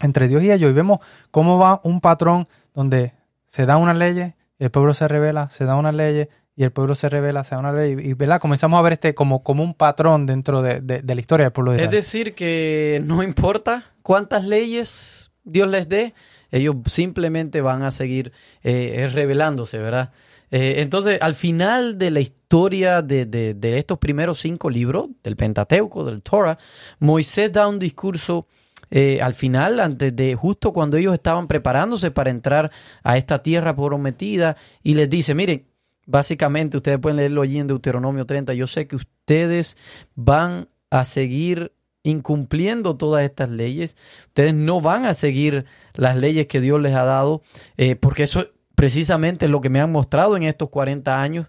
entre 0.00 0.28
Dios 0.28 0.42
y 0.42 0.50
ellos 0.50 0.70
y 0.70 0.74
vemos 0.74 1.00
cómo 1.30 1.58
va 1.58 1.80
un 1.84 2.00
patrón 2.00 2.48
donde 2.74 3.12
se 3.46 3.66
dan 3.66 3.78
unas 3.78 3.96
leyes, 3.96 4.34
el 4.58 4.70
pueblo 4.70 4.94
se 4.94 5.06
revela, 5.08 5.50
se 5.50 5.64
da 5.64 5.76
una 5.76 5.92
ley 5.92 6.28
y 6.56 6.64
el 6.64 6.72
pueblo 6.72 6.94
se 6.94 7.08
revela, 7.08 7.44
se 7.44 7.54
da 7.54 7.60
una 7.60 7.72
ley 7.72 7.96
y, 7.98 8.14
¿verdad? 8.14 8.40
Comenzamos 8.40 8.78
a 8.78 8.82
ver 8.82 8.94
este 8.94 9.14
como, 9.14 9.42
como 9.42 9.62
un 9.62 9.74
patrón 9.74 10.26
dentro 10.26 10.62
de, 10.62 10.80
de 10.80 11.14
la 11.14 11.20
historia 11.20 11.44
del 11.44 11.52
pueblo 11.52 11.72
de 11.72 11.78
Israel. 11.78 11.94
Es 11.94 12.04
decir, 12.04 12.34
que 12.34 13.02
no 13.04 13.22
importa 13.22 13.92
cuántas 14.02 14.44
leyes 14.44 15.30
Dios 15.44 15.68
les 15.68 15.88
dé, 15.88 16.14
ellos 16.50 16.76
simplemente 16.86 17.60
van 17.60 17.82
a 17.82 17.90
seguir 17.90 18.32
eh, 18.62 19.08
revelándose, 19.12 19.78
¿verdad? 19.78 20.12
Eh, 20.50 20.82
entonces, 20.82 21.18
al 21.22 21.34
final 21.34 21.96
de 21.96 22.10
la 22.10 22.20
historia 22.20 23.00
de, 23.00 23.24
de, 23.24 23.78
estos 23.78 23.98
primeros 23.98 24.38
cinco 24.38 24.68
libros, 24.68 25.08
del 25.24 25.36
Pentateuco, 25.36 26.04
del 26.04 26.22
Torah, 26.22 26.58
Moisés 26.98 27.50
da 27.50 27.66
un 27.66 27.78
discurso 27.78 28.46
eh, 28.94 29.22
al 29.22 29.32
final, 29.32 29.80
antes 29.80 30.14
de 30.14 30.34
justo 30.34 30.74
cuando 30.74 30.98
ellos 30.98 31.14
estaban 31.14 31.48
preparándose 31.48 32.10
para 32.10 32.28
entrar 32.28 32.70
a 33.02 33.16
esta 33.16 33.42
tierra 33.42 33.74
prometida, 33.74 34.58
y 34.82 34.92
les 34.92 35.08
dice, 35.08 35.34
miren, 35.34 35.64
básicamente 36.04 36.76
ustedes 36.76 36.98
pueden 36.98 37.16
leerlo 37.16 37.40
allí 37.40 37.58
en 37.58 37.68
Deuteronomio 37.68 38.26
30, 38.26 38.52
yo 38.52 38.66
sé 38.66 38.86
que 38.86 38.96
ustedes 38.96 39.78
van 40.14 40.68
a 40.90 41.06
seguir 41.06 41.72
incumpliendo 42.02 42.98
todas 42.98 43.24
estas 43.24 43.48
leyes, 43.48 43.96
ustedes 44.26 44.52
no 44.52 44.82
van 44.82 45.06
a 45.06 45.14
seguir 45.14 45.64
las 45.94 46.18
leyes 46.18 46.46
que 46.46 46.60
Dios 46.60 46.78
les 46.78 46.92
ha 46.92 47.04
dado, 47.04 47.40
eh, 47.78 47.96
porque 47.96 48.24
eso 48.24 48.46
precisamente 48.74 49.48
lo 49.48 49.62
que 49.62 49.70
me 49.70 49.80
han 49.80 49.90
mostrado 49.90 50.36
en 50.36 50.42
estos 50.42 50.68
40 50.68 51.22
años. 51.22 51.46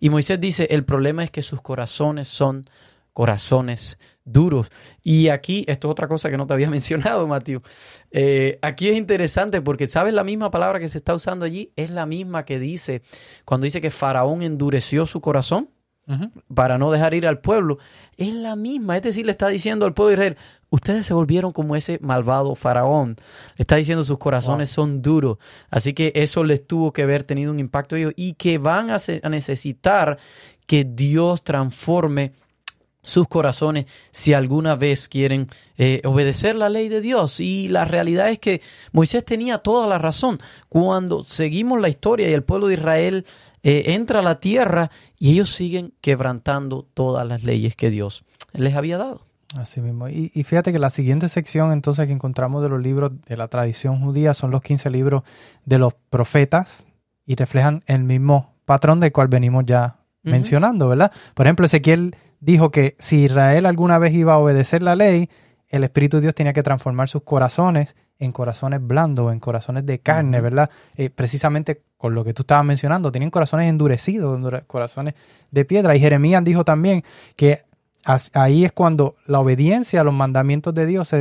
Y 0.00 0.08
Moisés 0.08 0.40
dice, 0.40 0.68
el 0.70 0.86
problema 0.86 1.24
es 1.24 1.30
que 1.30 1.42
sus 1.42 1.60
corazones 1.60 2.28
son 2.28 2.64
corazones 3.12 3.98
duros. 4.26 4.70
Y 5.02 5.28
aquí, 5.28 5.64
esto 5.68 5.88
es 5.88 5.92
otra 5.92 6.08
cosa 6.08 6.28
que 6.30 6.36
no 6.36 6.46
te 6.46 6.52
había 6.52 6.68
mencionado, 6.70 7.26
Mateo. 7.26 7.62
Eh, 8.10 8.58
aquí 8.60 8.88
es 8.88 8.96
interesante 8.96 9.62
porque, 9.62 9.88
¿sabes 9.88 10.12
la 10.12 10.24
misma 10.24 10.50
palabra 10.50 10.78
que 10.78 10.90
se 10.90 10.98
está 10.98 11.14
usando 11.14 11.46
allí? 11.46 11.72
Es 11.76 11.88
la 11.88 12.04
misma 12.04 12.44
que 12.44 12.58
dice 12.58 13.00
cuando 13.46 13.64
dice 13.64 13.80
que 13.80 13.90
Faraón 13.90 14.42
endureció 14.42 15.06
su 15.06 15.22
corazón 15.22 15.70
para 16.54 16.78
no 16.78 16.92
dejar 16.92 17.14
ir 17.14 17.26
al 17.26 17.40
pueblo. 17.40 17.78
Es 18.16 18.32
la 18.32 18.54
misma, 18.54 18.96
es 18.96 19.02
decir, 19.02 19.26
le 19.26 19.32
está 19.32 19.48
diciendo 19.48 19.86
al 19.86 19.94
pueblo 19.94 20.10
de 20.10 20.14
Israel, 20.14 20.36
ustedes 20.70 21.06
se 21.06 21.14
volvieron 21.14 21.52
como 21.52 21.74
ese 21.74 21.98
malvado 22.00 22.54
faraón. 22.54 23.16
Le 23.56 23.62
está 23.62 23.76
diciendo 23.76 24.04
sus 24.04 24.18
corazones 24.18 24.70
son 24.70 25.02
duros. 25.02 25.38
Así 25.68 25.94
que 25.94 26.12
eso 26.14 26.44
les 26.44 26.66
tuvo 26.66 26.92
que 26.92 27.02
haber 27.02 27.24
tenido 27.24 27.50
un 27.50 27.58
impacto 27.58 27.96
ellos 27.96 28.12
y 28.16 28.34
que 28.34 28.58
van 28.58 28.90
a, 28.90 28.98
necesitar 29.28 30.18
que 30.66 30.84
Dios 30.84 31.42
transforme 31.42 32.32
sus 33.06 33.28
corazones 33.28 33.86
si 34.10 34.34
alguna 34.34 34.76
vez 34.76 35.08
quieren 35.08 35.48
eh, 35.78 36.02
obedecer 36.04 36.56
la 36.56 36.68
ley 36.68 36.88
de 36.88 37.00
Dios. 37.00 37.40
Y 37.40 37.68
la 37.68 37.84
realidad 37.84 38.28
es 38.28 38.38
que 38.38 38.60
Moisés 38.92 39.24
tenía 39.24 39.58
toda 39.58 39.86
la 39.86 39.98
razón. 39.98 40.40
Cuando 40.68 41.24
seguimos 41.24 41.80
la 41.80 41.88
historia 41.88 42.28
y 42.28 42.34
el 42.34 42.42
pueblo 42.42 42.66
de 42.66 42.74
Israel 42.74 43.24
eh, 43.62 43.94
entra 43.94 44.20
a 44.20 44.22
la 44.22 44.40
tierra 44.40 44.90
y 45.18 45.32
ellos 45.32 45.54
siguen 45.54 45.94
quebrantando 46.00 46.86
todas 46.92 47.26
las 47.26 47.42
leyes 47.44 47.76
que 47.76 47.90
Dios 47.90 48.24
les 48.52 48.74
había 48.74 48.98
dado. 48.98 49.22
Así 49.56 49.80
mismo. 49.80 50.08
Y, 50.08 50.28
fíjate 50.42 50.72
que 50.72 50.78
la 50.78 50.90
siguiente 50.90 51.28
sección 51.28 51.72
entonces 51.72 52.06
que 52.06 52.12
encontramos 52.12 52.62
de 52.62 52.68
los 52.68 52.82
libros 52.82 53.12
de 53.26 53.36
la 53.36 53.48
tradición 53.48 54.00
judía 54.00 54.34
son 54.34 54.50
los 54.50 54.60
15 54.60 54.90
libros 54.90 55.22
de 55.64 55.78
los 55.78 55.94
profetas 56.10 56.84
y 57.24 57.36
reflejan 57.36 57.82
el 57.86 58.02
mismo 58.02 58.54
patrón 58.64 59.00
del 59.00 59.12
cual 59.12 59.28
venimos 59.28 59.64
ya 59.64 60.00
mencionando, 60.22 60.88
¿verdad? 60.88 61.12
Por 61.34 61.46
ejemplo, 61.46 61.66
Ezequiel 61.66 62.16
dijo 62.40 62.70
que 62.70 62.96
si 62.98 63.24
Israel 63.24 63.66
alguna 63.66 63.98
vez 63.98 64.14
iba 64.14 64.34
a 64.34 64.38
obedecer 64.38 64.82
la 64.82 64.96
ley, 64.96 65.30
el 65.68 65.84
Espíritu 65.84 66.18
de 66.18 66.22
Dios 66.22 66.34
tenía 66.34 66.52
que 66.52 66.62
transformar 66.62 67.08
sus 67.08 67.22
corazones 67.22 67.96
en 68.18 68.32
corazones 68.32 68.80
blandos, 68.86 69.32
en 69.32 69.40
corazones 69.40 69.84
de 69.84 69.98
carne, 69.98 70.40
¿verdad? 70.40 70.70
Eh, 70.96 71.10
precisamente 71.10 71.82
con 71.98 72.14
lo 72.14 72.24
que 72.24 72.32
tú 72.32 72.42
estabas 72.42 72.64
mencionando, 72.64 73.12
tienen 73.12 73.30
corazones 73.30 73.68
endurecidos, 73.68 74.40
corazones 74.66 75.14
de 75.50 75.64
piedra. 75.64 75.94
Y 75.96 76.00
Jeremías 76.00 76.42
dijo 76.44 76.64
también 76.64 77.04
que 77.36 77.60
ahí 78.32 78.64
es 78.64 78.72
cuando 78.72 79.16
la 79.26 79.40
obediencia 79.40 80.00
a 80.00 80.04
los 80.04 80.14
mandamientos 80.14 80.74
de 80.74 80.86
Dios 80.86 81.14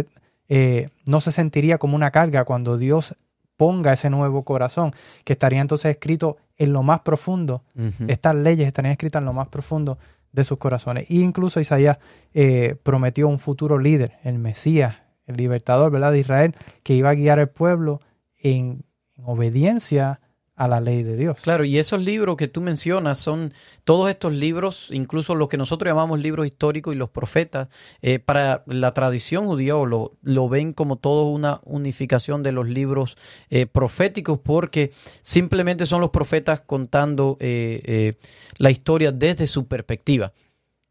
eh, 0.48 0.89
no 1.05 1.22
se 1.22 1.31
sentiría 1.31 1.77
como 1.77 1.95
una 1.95 2.12
carga 2.12 2.45
cuando 2.45 2.77
Dios 2.77 3.15
ponga 3.57 3.93
ese 3.93 4.10
nuevo 4.10 4.43
corazón, 4.43 4.93
que 5.24 5.34
estaría 5.34 5.62
entonces 5.62 5.91
escrito 5.91 6.38
en 6.57 6.74
lo 6.74 6.84
más 6.84 7.01
profundo. 7.01 7.63
Estas 8.07 8.36
leyes 8.36 8.67
estarían 8.67 8.91
escritas 8.91 9.22
en 9.22 9.25
lo 9.25 9.34
más 9.34 9.48
profundo 9.48 9.98
de 10.36 10.44
sus 10.44 10.58
corazones. 10.58 11.10
E 11.10 11.15
incluso 11.15 11.60
Isaías 11.60 11.98
eh, 12.34 12.75
prometió 12.84 13.27
un 13.27 13.39
futuro 13.39 13.80
líder, 13.80 14.18
el 14.24 14.38
Mesías, 14.38 15.04
el 15.25 15.38
libertador 15.38 15.92
¿verdad? 15.92 16.12
de 16.12 16.20
Israel, 16.20 16.56
que 16.84 16.94
iba 16.94 17.10
a 17.10 17.15
guiar 17.15 17.39
al 17.39 17.50
pueblo 17.50 18.01
en, 18.42 18.84
en 19.18 19.24
obediencia 19.25 20.20
a 20.55 20.67
la 20.67 20.79
ley 20.79 21.03
de 21.03 21.17
Dios. 21.17 21.38
Claro, 21.41 21.65
y 21.65 21.77
esos 21.77 22.01
libros 22.01 22.38
que 22.38 22.47
tú 22.47 22.62
mencionas 22.62 23.19
son 23.19 23.53
todos 23.83 24.09
estos 24.09 24.33
libros, 24.33 24.89
incluso 24.91 25.35
los 25.35 25.50
que 25.50 25.57
nosotros 25.57 25.89
llamamos 25.89 26.19
libros 26.19 26.47
históricos 26.47 26.93
y 26.93 26.97
los 26.97 27.09
profetas, 27.09 27.67
eh, 28.01 28.19
para 28.19 28.63
la 28.65 28.93
tradición 28.93 29.45
judía 29.45 29.74
lo, 29.74 30.13
lo 30.21 30.50
ven 30.50 30.74
como 30.74 30.95
todo 30.95 31.25
una 31.25 31.59
unificación 31.65 32.41
de 32.41 32.53
los 32.53 32.69
libros 32.69 33.17
eh, 33.50 33.65
proféticos 33.65 34.39
porque 34.39 34.93
simplemente 35.21 35.85
son 35.85 36.01
los 36.01 36.12
profetas 36.12 36.62
contando 36.62 37.38
eh, 37.39 38.15
la 38.57 38.71
historia 38.71 39.12
desde 39.12 39.47
su 39.47 39.67
perspectiva. 39.67 40.31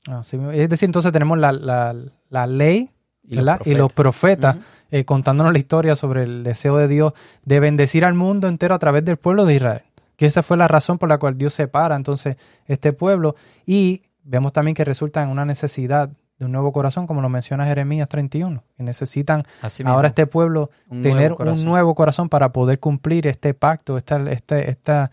Ah, 0.07 0.23
es 0.53 0.69
decir, 0.69 0.87
entonces 0.87 1.13
tenemos 1.13 1.39
la, 1.39 1.53
la, 1.53 1.97
la 2.29 2.47
ley 2.47 2.91
y 3.29 3.75
los 3.75 3.93
profetas, 3.93 4.57
eh, 4.91 5.05
contándonos 5.05 5.53
la 5.53 5.59
historia 5.59 5.97
sobre 5.97 6.25
el 6.25 6.43
deseo 6.45 6.77
de 6.77 6.89
Dios 6.89 7.13
de 7.45 7.61
bendecir 7.61 8.05
al 8.05 8.15
mundo 8.15 8.49
entero 8.49 8.75
a 8.75 8.79
través 8.79 9.05
del 9.05 9.17
pueblo 9.17 9.45
de 9.45 9.55
Israel. 9.55 9.83
Que 10.17 10.27
esa 10.27 10.43
fue 10.43 10.57
la 10.57 10.69
razón 10.69 10.99
por 10.99 11.09
la 11.09 11.19
cual 11.19 11.37
Dios 11.37 11.55
separa 11.55 11.97
entonces 11.97 12.37
este 12.67 12.93
pueblo. 12.93 13.35
Y 13.67 14.03
vemos 14.23 14.53
también 14.53 14.75
que 14.75 14.85
resulta 14.85 15.23
en 15.23 15.29
una 15.29 15.45
necesidad 15.45 16.11
de 16.39 16.45
un 16.45 16.53
nuevo 16.53 16.73
corazón, 16.73 17.07
como 17.07 17.21
lo 17.21 17.29
menciona 17.29 17.65
Jeremías 17.65 18.09
31, 18.09 18.63
que 18.77 18.83
necesitan 18.83 19.45
ahora 19.85 20.09
este 20.09 20.27
pueblo 20.27 20.71
tener 20.89 21.33
un 21.33 21.65
nuevo 21.65 21.95
corazón 21.95 22.29
para 22.29 22.53
poder 22.53 22.81
cumplir 22.81 23.27
este 23.27 23.55
pacto, 23.55 23.97
esta, 23.97 24.17
esta, 24.31 24.59
esta, 24.61 25.11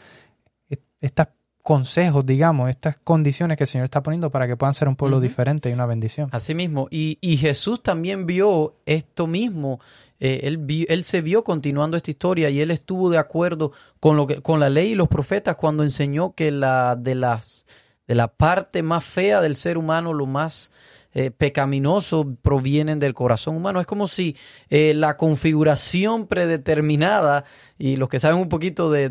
estas 1.00 1.28
consejos, 1.62 2.26
digamos, 2.26 2.70
estas 2.70 2.98
condiciones 3.04 3.58
que 3.58 3.64
el 3.64 3.68
Señor 3.68 3.86
está 3.86 4.02
poniendo 4.04 4.30
para 4.30 4.48
que 4.48 4.58
puedan 4.58 4.74
ser 4.74 4.88
un 4.88 4.96
pueblo 4.96 5.20
diferente 5.20 5.70
y 5.70 5.74
una 5.74 5.86
bendición. 5.86 6.30
Así 6.32 6.56
mismo. 6.56 6.88
Y, 6.90 7.18
y 7.22 7.38
Jesús 7.38 7.82
también 7.82 8.26
vio 8.26 8.76
esto 8.86 9.28
mismo. 9.28 9.80
Eh, 10.20 10.42
él, 10.44 10.86
él 10.88 11.04
se 11.04 11.22
vio 11.22 11.44
continuando 11.44 11.98
esta 11.98 12.12
historia 12.12 12.50
y 12.50 12.62
él 12.62 12.70
estuvo 12.70 13.10
de 13.10 13.18
acuerdo 13.18 13.72
con, 14.00 14.18
lo 14.18 14.28
que, 14.28 14.42
con 14.42 14.60
la 14.60 14.70
ley 14.70 14.92
y 14.92 14.96
los 14.96 15.08
profetas 15.08 15.56
cuando 15.56 15.84
enseñó 15.84 16.36
que 16.36 16.52
la, 16.52 16.96
de, 16.96 17.16
las, 17.16 17.66
de 18.08 18.16
la 18.16 18.28
parte 18.28 18.84
más 18.84 19.04
fea 19.04 19.42
del 19.42 19.56
ser 19.56 19.78
humano, 19.78 20.14
lo 20.14 20.28
más 20.28 20.72
eh, 21.14 21.30
pecaminosos 21.30 22.26
provienen 22.42 23.00
del 23.00 23.14
corazón 23.14 23.58
humano. 23.58 23.82
Es 23.82 23.88
como 23.88 24.08
si 24.08 24.38
eh, 24.70 24.94
la 24.94 25.18
configuración 25.18 26.26
predeterminada, 26.26 27.44
y 27.78 27.98
los 27.98 28.08
que 28.08 28.20
saben 28.20 28.40
un 28.40 28.48
poquito 28.48 28.90
de, 28.90 29.08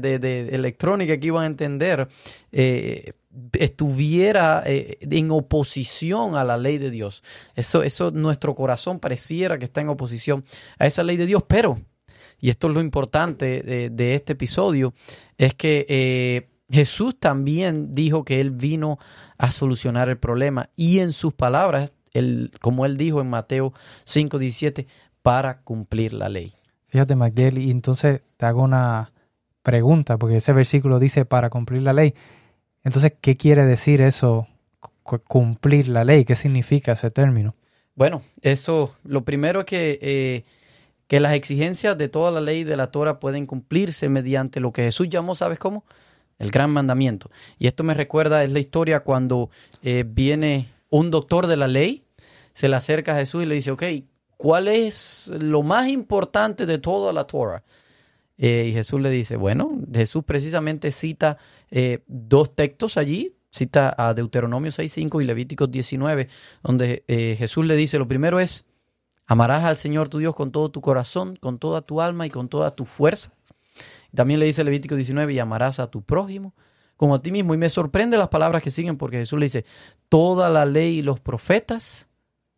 electrónica 0.52 1.14
aquí 1.14 1.28
van 1.28 1.44
a 1.44 1.46
entender, 1.46 2.08
eh, 2.52 3.12
estuviera 3.52 4.62
en 4.66 5.30
oposición 5.30 6.36
a 6.36 6.44
la 6.44 6.56
ley 6.56 6.78
de 6.78 6.90
Dios. 6.90 7.22
Eso, 7.54 7.82
eso, 7.82 8.10
nuestro 8.10 8.54
corazón 8.54 8.98
pareciera 8.98 9.58
que 9.58 9.66
está 9.66 9.82
en 9.82 9.90
oposición 9.90 10.44
a 10.78 10.86
esa 10.86 11.04
ley 11.04 11.16
de 11.16 11.26
Dios, 11.26 11.44
pero, 11.46 11.80
y 12.40 12.48
esto 12.48 12.68
es 12.68 12.74
lo 12.74 12.80
importante 12.80 13.62
de, 13.62 13.90
de 13.90 14.14
este 14.14 14.32
episodio, 14.32 14.94
es 15.36 15.54
que 15.54 16.49
Jesús 16.70 17.18
también 17.18 17.94
dijo 17.94 18.24
que 18.24 18.40
Él 18.40 18.50
vino 18.50 18.98
a 19.38 19.50
solucionar 19.50 20.08
el 20.08 20.18
problema 20.18 20.70
y 20.76 21.00
en 21.00 21.12
sus 21.12 21.34
palabras, 21.34 21.92
como 22.60 22.86
Él 22.86 22.96
dijo 22.96 23.20
en 23.20 23.28
Mateo 23.28 23.72
5:17, 24.04 24.86
para 25.22 25.60
cumplir 25.62 26.14
la 26.14 26.28
ley. 26.28 26.52
Fíjate, 26.88 27.14
Magdiel, 27.14 27.58
y 27.58 27.70
entonces 27.70 28.22
te 28.36 28.46
hago 28.46 28.62
una 28.62 29.12
pregunta, 29.62 30.18
porque 30.18 30.36
ese 30.36 30.52
versículo 30.52 30.98
dice 30.98 31.24
para 31.24 31.50
cumplir 31.50 31.82
la 31.82 31.92
ley. 31.92 32.14
Entonces, 32.82 33.12
¿qué 33.20 33.36
quiere 33.36 33.66
decir 33.66 34.00
eso, 34.00 34.48
cumplir 35.02 35.88
la 35.88 36.04
ley? 36.04 36.24
¿Qué 36.24 36.34
significa 36.34 36.92
ese 36.92 37.10
término? 37.10 37.54
Bueno, 37.94 38.22
eso, 38.40 38.94
lo 39.04 39.24
primero 39.24 39.60
es 39.60 39.66
que, 39.66 39.98
eh, 40.00 40.44
que 41.06 41.20
las 41.20 41.34
exigencias 41.34 41.98
de 41.98 42.08
toda 42.08 42.30
la 42.30 42.40
ley 42.40 42.64
de 42.64 42.76
la 42.76 42.90
Torah 42.90 43.20
pueden 43.20 43.46
cumplirse 43.46 44.08
mediante 44.08 44.60
lo 44.60 44.72
que 44.72 44.82
Jesús 44.82 45.08
llamó, 45.08 45.34
¿sabes 45.34 45.58
cómo? 45.58 45.84
El 46.40 46.50
gran 46.50 46.70
mandamiento. 46.70 47.30
Y 47.58 47.68
esto 47.68 47.84
me 47.84 47.94
recuerda, 47.94 48.42
es 48.42 48.50
la 48.50 48.58
historia 48.58 49.00
cuando 49.00 49.50
eh, 49.82 50.04
viene 50.06 50.68
un 50.88 51.10
doctor 51.10 51.46
de 51.46 51.56
la 51.56 51.68
ley, 51.68 52.02
se 52.54 52.68
le 52.68 52.76
acerca 52.76 53.14
a 53.14 53.18
Jesús 53.18 53.44
y 53.44 53.46
le 53.46 53.54
dice, 53.54 53.70
ok, 53.70 53.84
¿cuál 54.36 54.66
es 54.66 55.30
lo 55.38 55.62
más 55.62 55.88
importante 55.88 56.66
de 56.66 56.78
toda 56.78 57.12
la 57.12 57.24
Torah? 57.24 57.62
Eh, 58.38 58.68
y 58.68 58.72
Jesús 58.72 59.00
le 59.02 59.10
dice, 59.10 59.36
bueno, 59.36 59.70
Jesús 59.92 60.24
precisamente 60.24 60.90
cita 60.92 61.36
eh, 61.70 61.98
dos 62.06 62.56
textos 62.56 62.96
allí, 62.96 63.34
cita 63.50 63.94
a 63.96 64.14
Deuteronomio 64.14 64.72
6.5 64.72 65.22
y 65.22 65.26
Levíticos 65.26 65.70
19, 65.70 66.28
donde 66.62 67.04
Jesús 67.36 67.66
le 67.66 67.76
dice, 67.76 67.98
lo 67.98 68.08
primero 68.08 68.40
es, 68.40 68.64
amarás 69.26 69.64
al 69.64 69.76
Señor 69.76 70.08
tu 70.08 70.18
Dios 70.18 70.34
con 70.34 70.52
todo 70.52 70.70
tu 70.70 70.80
corazón, 70.80 71.36
con 71.36 71.58
toda 71.58 71.82
tu 71.82 72.00
alma 72.00 72.26
y 72.26 72.30
con 72.30 72.48
toda 72.48 72.70
tu 72.70 72.86
fuerza. 72.86 73.34
También 74.14 74.40
le 74.40 74.46
dice 74.46 74.64
Levítico 74.64 74.96
19, 74.96 75.32
y 75.32 75.38
amarás 75.38 75.80
a 75.80 75.90
tu 75.90 76.02
prójimo 76.02 76.54
como 76.96 77.14
a 77.14 77.22
ti 77.22 77.32
mismo. 77.32 77.54
Y 77.54 77.56
me 77.56 77.70
sorprende 77.70 78.18
las 78.18 78.28
palabras 78.28 78.62
que 78.62 78.70
siguen 78.70 78.98
porque 78.98 79.16
Jesús 79.16 79.38
le 79.38 79.46
dice, 79.46 79.64
toda 80.08 80.50
la 80.50 80.66
ley 80.66 80.98
y 80.98 81.02
los 81.02 81.18
profetas 81.18 82.08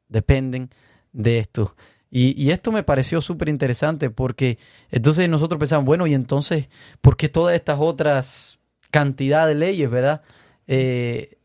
dependen 0.09 0.71
de 1.13 1.39
esto. 1.39 1.77
Y, 2.15 2.51
esto 2.51 2.73
me 2.73 2.83
pareció 2.83 3.23
súper 3.23 3.49
interesante 3.49 4.11
porque 4.11 4.59
entonces 4.91 5.31
nosotros 5.31 5.59
pensamos, 5.59 5.87
bueno, 5.87 6.07
y 6.07 6.13
entonces, 6.13 6.69
¿por 7.01 7.17
qué 7.17 7.31
todas 7.31 7.55
estas 7.55 7.79
otras 7.81 8.59
cantidad 8.91 9.47
de 9.47 9.55
leyes, 9.55 9.89
verdad? 9.89 10.21
Eh, 10.67 11.39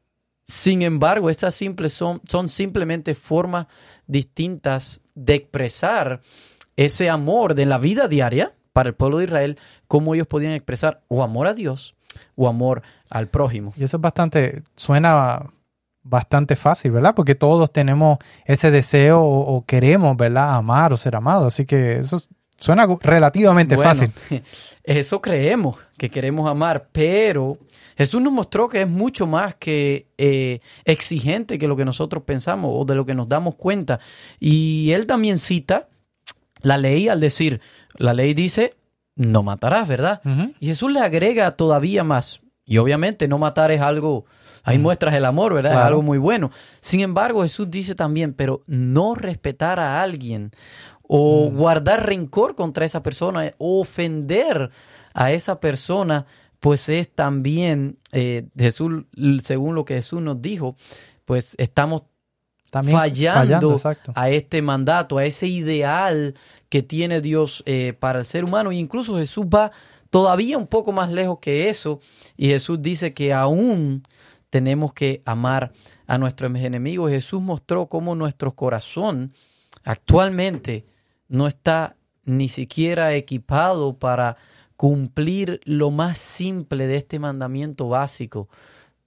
sin 0.44 0.82
embargo, 0.82 1.30
estas 1.30 1.56
simples 1.56 1.94
son, 1.94 2.22
son 2.28 2.50
simplemente 2.50 3.16
formas 3.16 3.68
distintas 4.08 5.00
de 5.16 5.36
expresar 5.36 6.20
ese 6.76 7.10
amor 7.10 7.56
de 7.56 7.66
la 7.66 7.78
vida 7.78 8.10
diaria 8.10 8.57
para 8.78 8.90
el 8.90 8.94
pueblo 8.94 9.18
de 9.18 9.24
Israel, 9.24 9.58
cómo 9.88 10.14
ellos 10.14 10.28
podían 10.28 10.54
expresar 10.54 11.02
o 11.08 11.24
amor 11.24 11.48
a 11.48 11.56
Dios 11.56 11.96
o 12.36 12.48
amor 12.48 12.84
al 13.10 13.26
prójimo. 13.26 13.74
Y 13.76 13.84
eso 13.84 13.98
es 13.98 14.02
bastante, 14.02 14.62
suena 14.76 15.48
bastante 16.04 16.56
fácil, 16.56 16.92
¿verdad? 16.92 17.16
Porque 17.16 17.34
todos 17.34 17.74
tenemos 17.74 18.20
ese 18.46 18.70
deseo 18.70 19.20
o, 19.20 19.66
queremos, 19.66 20.16
¿verdad? 20.16 20.54
Amar 20.54 20.94
o 20.94 20.98
ser 20.98 21.16
amados. 21.16 21.56
Así 21.56 21.66
que 21.66 21.96
eso 21.96 22.22
suena 22.60 22.86
relativamente 23.02 23.76
fácil. 23.78 24.12
Eso 24.84 25.22
creemos 25.22 25.78
que 25.98 26.12
queremos 26.12 26.48
amar, 26.48 26.88
pero 26.92 27.58
Jesús 27.98 28.22
nos 28.22 28.32
mostró 28.32 28.70
que 28.70 28.84
es 28.84 28.88
mucho 28.88 29.26
más 29.26 29.56
que 29.56 30.08
eh, 30.20 30.60
exigente 30.86 31.58
que 31.58 31.68
lo 31.68 31.76
que 31.76 31.84
nosotros 31.84 32.24
pensamos 32.24 32.72
o 32.74 32.86
de 32.86 32.94
lo 32.94 33.08
que 33.08 33.16
nos 33.16 33.28
damos 33.28 33.56
cuenta. 33.56 34.00
Y 34.40 34.92
él 34.92 35.08
también 35.08 35.40
cita 35.40 35.90
la 36.62 36.78
ley 36.78 37.08
al 37.08 37.20
decir, 37.20 37.62
la 37.98 38.13
ley 38.13 38.34
dice, 38.34 38.74
no 39.16 39.44
matarás, 39.44 39.88
¿verdad? 39.88 40.22
Y 40.60 40.68
Jesús 40.68 40.92
le 40.92 41.00
agrega 41.00 41.51
todavía 41.51 42.04
más. 42.04 42.42
Y 42.66 42.80
obviamente 42.80 43.27
no 43.27 43.38
matar 43.38 43.72
es 43.72 43.82
algo 43.82 44.25
Ahí 44.68 44.80
muestras 44.80 45.13
el 45.16 45.24
amor, 45.24 45.54
¿verdad? 45.54 45.72
Es 45.72 45.77
algo 45.77 46.01
muy 46.01 46.18
bueno. 46.18 46.51
Sin 46.82 47.00
embargo, 47.00 47.42
Jesús 47.42 47.72
dice 47.72 47.96
también, 47.96 48.34
pero 48.34 48.63
no 48.68 49.16
respetar 49.16 49.80
a 49.80 50.01
alguien 50.04 50.51
o 51.04 51.50
guardar 51.50 52.06
rencor 52.06 52.54
contra 52.54 52.86
esa 52.86 53.01
persona, 53.01 53.54
o 53.60 53.80
ofender 53.80 54.70
a 55.13 55.32
esa 55.32 55.62
persona, 55.62 56.25
pues 56.60 56.89
es 56.89 57.10
también, 57.10 57.98
eh, 58.12 58.50
Jesús, 58.58 59.06
según 59.42 59.74
lo 59.74 59.86
que 59.86 59.94
Jesús 59.94 60.22
nos 60.22 60.42
dijo, 60.42 60.75
pues 61.24 61.56
estamos 61.58 62.04
también 62.70 62.98
fallando, 62.98 63.80
a 64.14 64.30
este 64.30 64.62
mandato, 64.62 65.18
a 65.18 65.26
ese 65.26 65.48
ideal 65.48 66.36
que 66.70 66.84
tiene 66.84 67.22
Dios 67.22 67.64
eh, 67.66 67.94
para 67.94 68.20
el 68.20 68.26
ser 68.26 68.44
humano. 68.44 68.72
E 68.72 68.76
incluso 68.76 69.18
Jesús 69.18 69.46
va 69.46 69.72
todavía 70.10 70.58
un 70.58 70.68
poco 70.68 70.92
más 70.92 71.12
lejos 71.12 71.40
que 71.40 71.70
eso. 71.70 72.00
Y 72.36 72.50
Jesús 72.50 72.82
dice 72.82 73.14
que 73.14 73.34
aún 73.34 74.04
tenemos 74.50 74.94
que 74.94 75.22
amar 75.26 75.72
a 76.08 76.18
nuestros 76.18 76.54
enemigos. 76.56 77.12
Jesús 77.12 77.42
mostró 77.42 77.88
cómo 77.88 78.16
nuestro 78.16 78.52
corazón 78.54 79.34
actualmente 79.84 80.86
no 81.28 81.48
está 81.48 81.96
ni 82.26 82.50
siquiera 82.50 83.14
equipado 83.16 83.98
para 83.98 84.38
cumplir 84.76 85.62
lo 85.64 85.92
más 85.92 86.18
simple 86.18 86.88
de 86.88 86.98
este 86.98 87.20
mandamiento 87.20 87.90
básico 87.90 88.48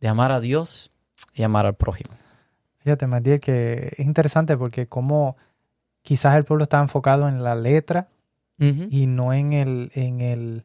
de 0.01 0.09
amar 0.09 0.33
a 0.33 0.41
Dios 0.41 0.91
y 1.35 1.43
amar 1.43 1.67
al 1.67 1.77
prójimo. 1.77 2.20
Fíjate, 2.91 3.07
Matías, 3.07 3.41
que 3.41 3.95
es 3.97 4.05
interesante 4.05 4.57
porque 4.57 4.87
como 4.87 5.37
quizás 6.03 6.37
el 6.37 6.45
pueblo 6.45 6.65
está 6.65 6.81
enfocado 6.81 7.29
en 7.29 7.43
la 7.43 7.55
letra 7.55 8.09
y 8.59 9.07
no 9.07 9.33
en 9.33 9.55
el, 9.55 9.91
en 9.95 10.21
el, 10.21 10.65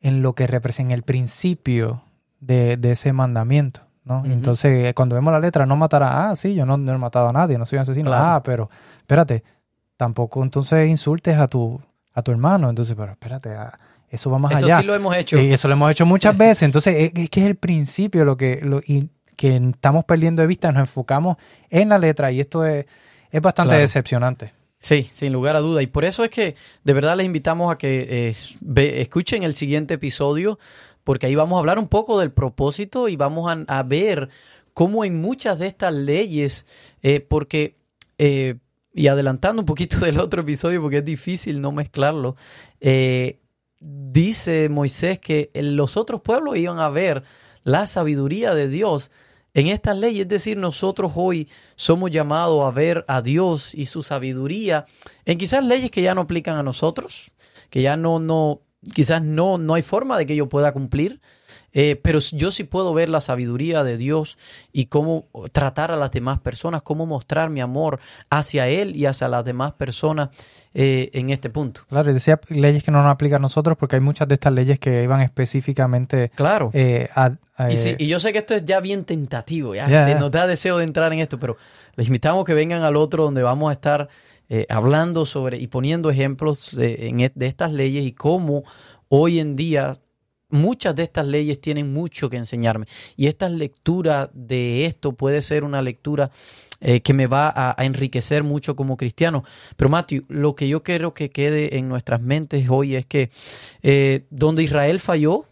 en 0.00 0.20
lo 0.20 0.34
que 0.34 0.46
representa 0.46 0.92
el 0.92 1.04
principio 1.04 2.02
de 2.40 2.78
ese 2.82 3.14
mandamiento. 3.14 3.80
¿no? 4.04 4.22
Entonces, 4.26 4.92
cuando 4.94 5.14
vemos 5.14 5.32
la 5.32 5.40
letra, 5.40 5.66
no 5.66 5.76
matará, 5.76 6.30
ah, 6.30 6.36
sí, 6.36 6.54
yo 6.54 6.66
no, 6.66 6.74
he 6.74 6.98
matado 6.98 7.28
a 7.28 7.32
nadie, 7.32 7.58
no 7.58 7.66
soy 7.66 7.78
un 7.78 7.82
asesino, 7.82 8.12
ah, 8.12 8.42
pero 8.44 8.68
espérate, 8.98 9.42
tampoco 9.96 10.42
entonces 10.42 10.88
insultes 10.88 11.38
a 11.38 11.46
tu, 11.46 11.80
a 12.12 12.22
tu 12.22 12.30
hermano, 12.30 12.68
entonces, 12.68 12.94
pero 12.96 13.12
espérate, 13.12 13.54
ah, 13.54 13.78
eso 14.10 14.30
va 14.30 14.38
más 14.38 14.54
allá. 14.56 14.74
Eso 14.74 14.80
sí 14.82 14.86
lo 14.86 14.94
hemos 14.94 15.16
hecho. 15.16 15.40
Y 15.40 15.52
eso 15.52 15.68
lo 15.68 15.74
hemos 15.74 15.90
hecho 15.90 16.04
muchas 16.04 16.36
veces, 16.38 16.64
entonces 16.64 17.12
es, 17.14 17.30
que 17.30 17.40
es 17.40 17.46
el 17.46 17.56
principio, 17.56 18.24
lo 18.24 18.36
que, 18.36 18.60
lo, 18.62 18.80
y, 18.80 19.08
que 19.36 19.56
estamos 19.56 20.04
perdiendo 20.04 20.42
de 20.42 20.48
vista, 20.48 20.72
nos 20.72 20.80
enfocamos 20.80 21.36
en 21.70 21.88
la 21.90 21.98
letra 21.98 22.30
y 22.32 22.40
esto 22.40 22.64
es, 22.64 22.86
es 23.30 23.40
bastante 23.40 23.76
decepcionante. 23.76 24.52
Sí, 24.84 25.08
sin 25.14 25.32
lugar 25.32 25.56
a 25.56 25.60
duda. 25.60 25.80
Y 25.80 25.86
por 25.86 26.04
eso 26.04 26.24
es 26.24 26.30
que 26.30 26.56
de 26.84 26.92
verdad 26.92 27.16
les 27.16 27.24
invitamos 27.24 27.72
a 27.72 27.78
que 27.78 28.34
eh, 28.76 29.00
escuchen 29.00 29.42
el 29.42 29.54
siguiente 29.54 29.94
episodio 29.94 30.58
porque 31.04 31.24
ahí 31.24 31.34
vamos 31.34 31.56
a 31.56 31.60
hablar 31.60 31.78
un 31.78 31.88
poco 31.88 32.20
del 32.20 32.32
propósito 32.32 33.08
y 33.08 33.16
vamos 33.16 33.50
a, 33.66 33.82
ver 33.82 34.28
cómo 34.74 35.06
en 35.06 35.22
muchas 35.22 35.58
de 35.58 35.68
estas 35.68 35.94
leyes, 35.94 36.66
eh, 37.02 37.20
porque, 37.20 37.76
eh, 38.18 38.56
y 38.92 39.08
adelantando 39.08 39.62
un 39.62 39.66
poquito 39.66 39.98
del 40.04 40.20
otro 40.20 40.42
episodio, 40.42 40.82
porque 40.82 40.98
es 40.98 41.04
difícil 41.04 41.62
no 41.62 41.72
mezclarlo, 41.72 42.36
dice 43.80 44.68
Moisés 44.68 45.18
que 45.18 45.50
los 45.54 45.96
otros 45.96 46.20
pueblos 46.20 46.58
iban 46.58 46.78
a 46.78 46.90
ver 46.90 47.22
la 47.62 47.86
sabiduría 47.86 48.54
de 48.54 48.68
Dios 48.68 49.10
en 49.54 49.68
estas 49.68 49.96
leyes. 49.96 50.22
Es 50.22 50.28
decir, 50.28 50.56
nosotros 50.58 51.12
hoy 51.14 51.48
somos 51.76 52.10
llamados 52.10 52.62
a 52.66 52.70
ver 52.70 53.04
a 53.08 53.22
Dios 53.22 53.74
y 53.74 53.86
su 53.86 54.02
sabiduría 54.02 54.84
en 55.24 55.38
quizás 55.38 55.64
leyes 55.64 55.90
que 55.90 56.02
ya 56.02 56.14
no 56.14 56.22
aplican 56.22 56.56
a 56.56 56.62
nosotros, 56.62 57.30
que 57.70 57.80
ya 57.80 57.96
no, 57.96 58.18
no, 58.18 58.60
quizás 58.94 59.22
no, 59.22 59.56
no 59.56 59.74
hay 59.74 59.82
forma 59.82 60.18
de 60.18 60.26
que 60.26 60.36
yo 60.36 60.48
pueda 60.48 60.72
cumplir, 60.72 61.20
eh, 61.74 62.00
pero 62.00 62.20
yo 62.20 62.52
sí 62.52 62.64
puedo 62.64 62.94
ver 62.94 63.08
la 63.08 63.20
sabiduría 63.20 63.84
de 63.84 63.96
Dios 63.96 64.38
y 64.72 64.86
cómo 64.86 65.26
tratar 65.52 65.90
a 65.90 65.96
las 65.96 66.12
demás 66.12 66.38
personas, 66.38 66.82
cómo 66.82 67.04
mostrar 67.04 67.50
mi 67.50 67.60
amor 67.60 67.98
hacia 68.30 68.68
Él 68.68 68.96
y 68.96 69.06
hacia 69.06 69.28
las 69.28 69.44
demás 69.44 69.72
personas 69.72 70.30
eh, 70.72 71.10
en 71.12 71.30
este 71.30 71.50
punto. 71.50 71.82
Claro, 71.88 72.10
y 72.10 72.14
decía 72.14 72.40
leyes 72.48 72.82
que 72.82 72.90
no 72.90 73.02
nos 73.02 73.12
aplican 73.12 73.36
a 73.36 73.42
nosotros 73.42 73.76
porque 73.76 73.96
hay 73.96 74.00
muchas 74.00 74.28
de 74.28 74.34
estas 74.34 74.52
leyes 74.52 74.78
que 74.78 75.02
iban 75.02 75.20
específicamente 75.20 76.30
claro. 76.34 76.70
Eh, 76.72 77.08
a... 77.14 77.32
y, 77.68 78.06
yo 78.06 78.20
sé 78.20 78.32
que 78.32 78.38
esto 78.38 78.54
es 78.54 78.64
ya 78.64 78.80
bien 78.80 79.04
tentativo, 79.04 79.74
ya 79.74 80.18
nos 80.18 80.30
da 80.30 80.46
deseo 80.46 80.78
de 80.78 80.84
entrar 80.84 81.12
en 81.12 81.20
esto, 81.20 81.38
pero 81.38 81.56
les 81.96 82.06
invitamos 82.06 82.44
que 82.44 82.54
vengan 82.54 82.82
al 82.82 82.96
otro 82.96 83.24
donde 83.24 83.42
vamos 83.42 83.70
a 83.70 83.72
estar 83.72 84.08
eh, 84.48 84.66
hablando 84.68 85.26
sobre 85.26 85.58
y 85.58 85.68
poniendo 85.68 86.10
ejemplos 86.10 86.74
e, 86.74 87.30
de 87.34 87.46
estas 87.46 87.72
leyes 87.72 88.04
y 88.04 88.12
cómo 88.12 88.64
hoy 89.08 89.38
en 89.38 89.56
día 89.56 89.96
muchas 90.54 90.94
de 90.94 91.02
estas 91.02 91.26
leyes 91.26 91.60
tienen 91.60 91.92
mucho 91.92 92.30
que 92.30 92.36
enseñarme. 92.36 92.86
Y 93.16 93.26
esta 93.26 93.48
lectura 93.48 94.30
de 94.32 94.86
esto 94.86 95.12
puede 95.12 95.42
ser 95.42 95.64
una 95.64 95.82
lectura 95.82 96.30
eh, 96.80 97.00
que 97.00 97.12
me 97.12 97.26
va 97.26 97.52
a, 97.54 97.84
enriquecer 97.84 98.42
mucho 98.44 98.76
como 98.76 98.96
cristiano. 98.96 99.44
Pero 99.76 99.90
Matthew, 99.90 100.24
lo 100.28 100.54
que 100.54 100.68
yo 100.68 100.82
quiero 100.82 101.14
que 101.14 101.30
quede 101.30 101.76
en 101.76 101.88
nuestras 101.88 102.20
mentes 102.20 102.68
hoy 102.68 102.94
es 102.94 103.06
que 103.06 103.30
eh, 103.82 104.24
donde 104.30 104.62
Israel 104.62 105.00
falló 105.00 105.46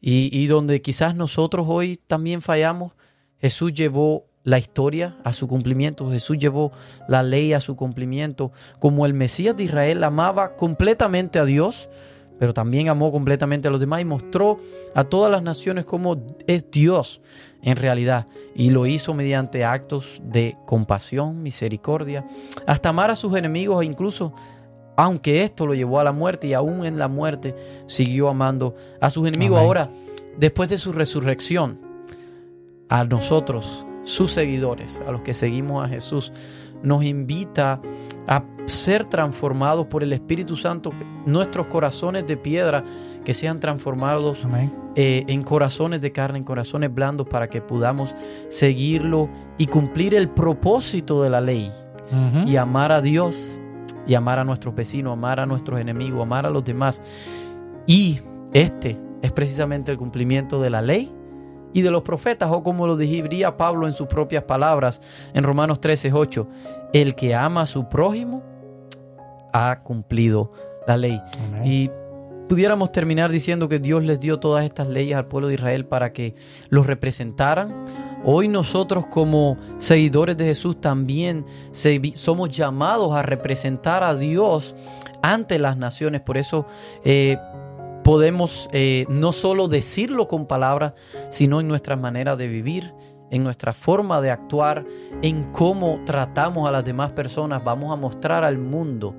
y, 0.00 0.30
y, 0.32 0.46
donde 0.46 0.82
quizás 0.82 1.14
nosotros 1.14 1.66
hoy 1.68 2.00
también 2.06 2.42
fallamos, 2.42 2.92
Jesús 3.40 3.72
llevó 3.72 4.26
la 4.44 4.58
historia 4.58 5.16
a 5.24 5.32
su 5.32 5.46
cumplimiento. 5.48 6.10
Jesús 6.10 6.38
llevó 6.38 6.72
la 7.08 7.22
ley 7.22 7.52
a 7.52 7.60
su 7.60 7.76
cumplimiento. 7.76 8.52
Como 8.78 9.06
el 9.06 9.14
Mesías 9.14 9.56
de 9.56 9.64
Israel 9.64 10.02
amaba 10.04 10.56
completamente 10.56 11.38
a 11.38 11.44
Dios, 11.44 11.88
pero 12.42 12.52
también 12.52 12.88
amó 12.88 13.12
completamente 13.12 13.68
a 13.68 13.70
los 13.70 13.78
demás 13.78 14.00
y 14.00 14.04
mostró 14.04 14.58
a 14.96 15.04
todas 15.04 15.30
las 15.30 15.44
naciones 15.44 15.84
cómo 15.84 16.26
es 16.48 16.68
Dios 16.72 17.20
en 17.62 17.76
realidad. 17.76 18.26
Y 18.52 18.70
lo 18.70 18.84
hizo 18.84 19.14
mediante 19.14 19.64
actos 19.64 20.20
de 20.24 20.56
compasión, 20.66 21.40
misericordia, 21.40 22.26
hasta 22.66 22.88
amar 22.88 23.12
a 23.12 23.14
sus 23.14 23.36
enemigos 23.36 23.80
e 23.80 23.86
incluso, 23.86 24.34
aunque 24.96 25.44
esto 25.44 25.68
lo 25.68 25.74
llevó 25.74 26.00
a 26.00 26.02
la 26.02 26.10
muerte 26.10 26.48
y 26.48 26.52
aún 26.52 26.84
en 26.84 26.98
la 26.98 27.06
muerte 27.06 27.54
siguió 27.86 28.28
amando 28.28 28.74
a 29.00 29.08
sus 29.08 29.28
enemigos. 29.28 29.60
Ahora, 29.60 29.92
después 30.36 30.68
de 30.68 30.78
su 30.78 30.90
resurrección, 30.90 31.78
a 32.88 33.04
nosotros 33.04 33.86
sus 34.02 34.32
seguidores, 34.32 35.00
a 35.06 35.12
los 35.12 35.22
que 35.22 35.32
seguimos 35.32 35.84
a 35.84 35.88
Jesús, 35.88 36.32
nos 36.82 37.04
invita 37.04 37.80
a 38.26 38.44
ser 38.66 39.04
transformados 39.04 39.86
por 39.86 40.02
el 40.02 40.12
Espíritu 40.12 40.56
Santo, 40.56 40.92
nuestros 41.26 41.66
corazones 41.66 42.26
de 42.26 42.36
piedra 42.36 42.84
que 43.24 43.34
sean 43.34 43.60
transformados 43.60 44.38
eh, 44.94 45.24
en 45.26 45.42
corazones 45.42 46.00
de 46.00 46.12
carne, 46.12 46.38
en 46.38 46.44
corazones 46.44 46.92
blandos, 46.92 47.26
para 47.26 47.48
que 47.48 47.60
podamos 47.60 48.14
seguirlo 48.48 49.28
y 49.58 49.66
cumplir 49.66 50.14
el 50.14 50.28
propósito 50.28 51.22
de 51.22 51.30
la 51.30 51.40
ley. 51.40 51.70
Y 52.46 52.56
amar 52.56 52.92
a 52.92 53.00
Dios 53.00 53.58
y 54.06 54.14
amar 54.14 54.38
a 54.38 54.44
nuestros 54.44 54.74
vecinos, 54.74 55.14
amar 55.14 55.40
a 55.40 55.46
nuestros 55.46 55.80
enemigos, 55.80 56.20
amar 56.20 56.44
a 56.44 56.50
los 56.50 56.62
demás. 56.62 57.00
Y 57.86 58.20
este 58.52 58.98
es 59.22 59.32
precisamente 59.32 59.90
el 59.90 59.96
cumplimiento 59.96 60.60
de 60.60 60.68
la 60.68 60.82
ley 60.82 61.10
y 61.72 61.82
de 61.82 61.90
los 61.90 62.02
profetas, 62.02 62.50
o 62.52 62.62
como 62.62 62.86
lo 62.86 62.96
diría 62.96 63.56
Pablo 63.56 63.86
en 63.86 63.92
sus 63.92 64.06
propias 64.06 64.44
palabras 64.44 65.00
en 65.34 65.44
Romanos 65.44 65.80
13, 65.80 66.12
8, 66.12 66.48
el 66.92 67.14
que 67.14 67.34
ama 67.34 67.62
a 67.62 67.66
su 67.66 67.88
prójimo 67.88 68.42
ha 69.52 69.80
cumplido 69.82 70.52
la 70.86 70.96
ley. 70.96 71.20
Y 71.64 71.90
pudiéramos 72.48 72.92
terminar 72.92 73.30
diciendo 73.30 73.68
que 73.68 73.78
Dios 73.78 74.02
les 74.04 74.20
dio 74.20 74.38
todas 74.38 74.64
estas 74.64 74.88
leyes 74.88 75.16
al 75.16 75.26
pueblo 75.26 75.48
de 75.48 75.54
Israel 75.54 75.86
para 75.86 76.12
que 76.12 76.34
los 76.68 76.86
representaran. 76.86 77.84
Hoy 78.24 78.48
nosotros 78.48 79.06
como 79.06 79.56
seguidores 79.78 80.36
de 80.36 80.44
Jesús 80.44 80.80
también 80.80 81.46
somos 82.14 82.50
llamados 82.50 83.14
a 83.14 83.22
representar 83.22 84.04
a 84.04 84.14
Dios 84.14 84.74
ante 85.22 85.58
las 85.58 85.76
naciones. 85.76 86.20
Por 86.20 86.36
eso 86.36 86.66
eh, 87.04 87.38
podemos 88.12 88.68
eh, 88.72 89.06
no 89.08 89.32
solo 89.32 89.68
decirlo 89.68 90.28
con 90.28 90.44
palabras, 90.44 90.92
sino 91.30 91.60
en 91.60 91.68
nuestra 91.68 91.96
manera 91.96 92.36
de 92.36 92.46
vivir, 92.46 92.92
en 93.30 93.42
nuestra 93.42 93.72
forma 93.72 94.20
de 94.20 94.30
actuar, 94.30 94.84
en 95.22 95.50
cómo 95.50 95.98
tratamos 96.04 96.68
a 96.68 96.72
las 96.72 96.84
demás 96.84 97.12
personas. 97.12 97.64
Vamos 97.64 97.90
a 97.90 97.96
mostrar 97.96 98.44
al 98.44 98.58
mundo 98.58 99.14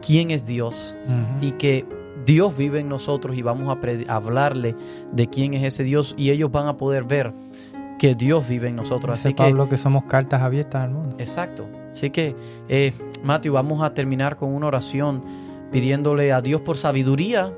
quién 0.00 0.30
es 0.30 0.46
Dios 0.46 0.96
y 1.42 1.52
que 1.52 1.84
Dios 2.24 2.56
vive 2.56 2.80
en 2.80 2.88
nosotros 2.88 3.36
y 3.36 3.42
vamos 3.42 3.68
a 3.68 4.14
hablarle 4.14 4.74
de 5.12 5.26
quién 5.28 5.52
es 5.52 5.62
ese 5.62 5.84
Dios 5.84 6.14
y 6.16 6.30
ellos 6.30 6.50
van 6.50 6.68
a 6.68 6.78
poder 6.78 7.04
ver 7.04 7.34
que 7.98 8.14
Dios 8.14 8.48
vive 8.48 8.68
en 8.68 8.76
nosotros. 8.76 9.20
Así 9.20 9.34
Pablo 9.34 9.68
que, 9.68 9.76
somos 9.76 10.04
cartas 10.04 10.40
abiertas 10.40 10.84
al 10.84 10.90
mundo. 10.92 11.16
Exacto. 11.18 11.66
Así 11.92 12.08
que, 12.08 12.34
eh, 12.70 12.94
Matthew, 13.22 13.52
vamos 13.52 13.82
a 13.82 13.92
terminar 13.92 14.36
con 14.36 14.54
una 14.54 14.68
oración 14.68 15.22
pidiéndole 15.70 16.32
a 16.32 16.40
Dios 16.40 16.62
por 16.62 16.78
sabiduría 16.78 17.52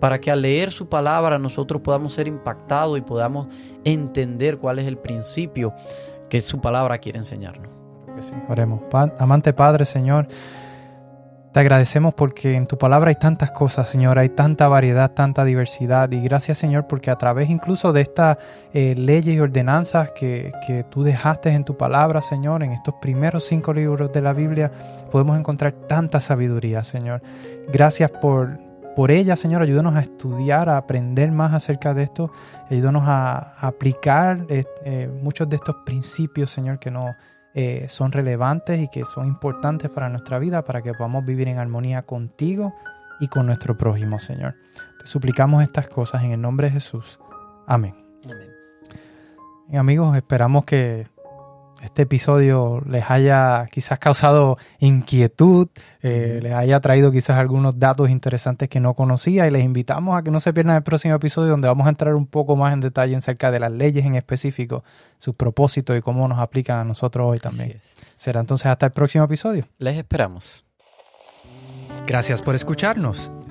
para 0.00 0.20
que 0.20 0.30
al 0.30 0.42
leer 0.42 0.70
su 0.70 0.88
palabra 0.88 1.38
nosotros 1.38 1.82
podamos 1.82 2.12
ser 2.12 2.28
impactados 2.28 2.98
y 2.98 3.00
podamos 3.00 3.48
entender 3.84 4.58
cuál 4.58 4.78
es 4.78 4.86
el 4.86 4.98
principio 4.98 5.74
que 6.28 6.40
su 6.40 6.60
palabra 6.60 6.98
quiere 6.98 7.18
enseñarnos. 7.18 7.70
sí. 8.20 8.34
Amante 9.18 9.52
Padre, 9.52 9.84
Señor. 9.84 10.28
Te 11.52 11.60
agradecemos 11.60 12.12
porque 12.12 12.54
en 12.54 12.66
tu 12.66 12.76
palabra 12.76 13.08
hay 13.08 13.14
tantas 13.14 13.50
cosas, 13.52 13.88
Señor, 13.88 14.18
hay 14.18 14.28
tanta 14.28 14.68
variedad, 14.68 15.12
tanta 15.12 15.46
diversidad. 15.46 16.10
Y 16.12 16.20
gracias, 16.20 16.58
Señor, 16.58 16.86
porque 16.86 17.10
a 17.10 17.16
través 17.16 17.48
incluso 17.48 17.94
de 17.94 18.02
estas 18.02 18.36
eh, 18.74 18.94
leyes 18.96 19.34
y 19.34 19.40
ordenanzas 19.40 20.10
que, 20.10 20.52
que 20.66 20.84
tú 20.84 21.02
dejaste 21.02 21.48
en 21.50 21.64
tu 21.64 21.74
palabra, 21.76 22.20
Señor, 22.20 22.62
en 22.62 22.72
estos 22.72 22.94
primeros 23.00 23.44
cinco 23.44 23.72
libros 23.72 24.12
de 24.12 24.20
la 24.20 24.34
Biblia, 24.34 24.70
podemos 25.10 25.38
encontrar 25.38 25.72
tanta 25.72 26.20
sabiduría, 26.20 26.84
Señor. 26.84 27.22
Gracias 27.72 28.10
por, 28.10 28.67
por 28.98 29.12
ella, 29.12 29.36
Señor. 29.36 29.62
Ayúdanos 29.62 29.94
a 29.94 30.00
estudiar, 30.00 30.68
a 30.68 30.76
aprender 30.76 31.30
más 31.30 31.54
acerca 31.54 31.94
de 31.94 32.02
esto. 32.02 32.32
Ayúdanos 32.68 33.04
a, 33.06 33.54
aplicar 33.64 34.44
eh, 34.48 34.64
eh, 34.84 35.08
muchos 35.22 35.48
de 35.48 35.54
estos 35.54 35.76
principios, 35.86 36.50
Señor, 36.50 36.80
que 36.80 36.90
no 36.90 37.14
eh, 37.54 37.86
son 37.88 38.10
relevantes 38.10 38.80
y 38.80 38.88
que 38.88 39.04
son 39.04 39.28
importantes 39.28 39.88
para 39.88 40.08
nuestra 40.08 40.40
vida, 40.40 40.64
para 40.64 40.82
que 40.82 40.94
podamos 40.94 41.24
vivir 41.24 41.46
en 41.46 41.58
armonía 41.58 42.02
contigo 42.02 42.74
y 43.20 43.28
con 43.28 43.46
nuestro 43.46 43.78
prójimo, 43.78 44.18
Señor. 44.18 44.56
Te 44.98 45.06
suplicamos 45.06 45.62
estas 45.62 45.86
cosas 45.86 46.24
en 46.24 46.32
el 46.32 46.40
nombre 46.40 46.66
de 46.66 46.72
Jesús. 46.72 47.20
Amén. 47.68 47.94
Amén. 48.24 49.78
amigos, 49.78 50.16
esperamos 50.16 50.64
que 50.64 51.06
este 51.82 52.02
episodio 52.02 52.82
les 52.86 53.08
haya 53.10 53.66
quizás 53.70 53.98
causado 53.98 54.58
inquietud, 54.78 55.68
eh, 56.02 56.40
les 56.42 56.52
haya 56.52 56.80
traído 56.80 57.12
quizás 57.12 57.38
algunos 57.38 57.78
datos 57.78 58.10
interesantes 58.10 58.68
que 58.68 58.80
no 58.80 58.94
conocía 58.94 59.46
y 59.46 59.50
les 59.50 59.64
invitamos 59.64 60.18
a 60.18 60.22
que 60.22 60.30
no 60.30 60.40
se 60.40 60.52
pierdan 60.52 60.76
el 60.76 60.82
próximo 60.82 61.14
episodio 61.14 61.50
donde 61.50 61.68
vamos 61.68 61.86
a 61.86 61.90
entrar 61.90 62.14
un 62.14 62.26
poco 62.26 62.56
más 62.56 62.72
en 62.72 62.80
detalle 62.80 63.16
acerca 63.16 63.50
de 63.50 63.60
las 63.60 63.72
leyes 63.72 64.04
en 64.04 64.16
específico, 64.16 64.84
sus 65.18 65.34
propósitos 65.34 65.96
y 65.96 66.00
cómo 66.00 66.26
nos 66.28 66.38
aplican 66.38 66.78
a 66.78 66.84
nosotros 66.84 67.26
hoy 67.28 67.38
también. 67.38 67.80
Será 68.16 68.40
entonces 68.40 68.66
hasta 68.66 68.86
el 68.86 68.92
próximo 68.92 69.24
episodio. 69.24 69.66
Les 69.78 69.96
esperamos. 69.96 70.64
Gracias 72.06 72.42
por 72.42 72.54
escucharnos. 72.54 73.30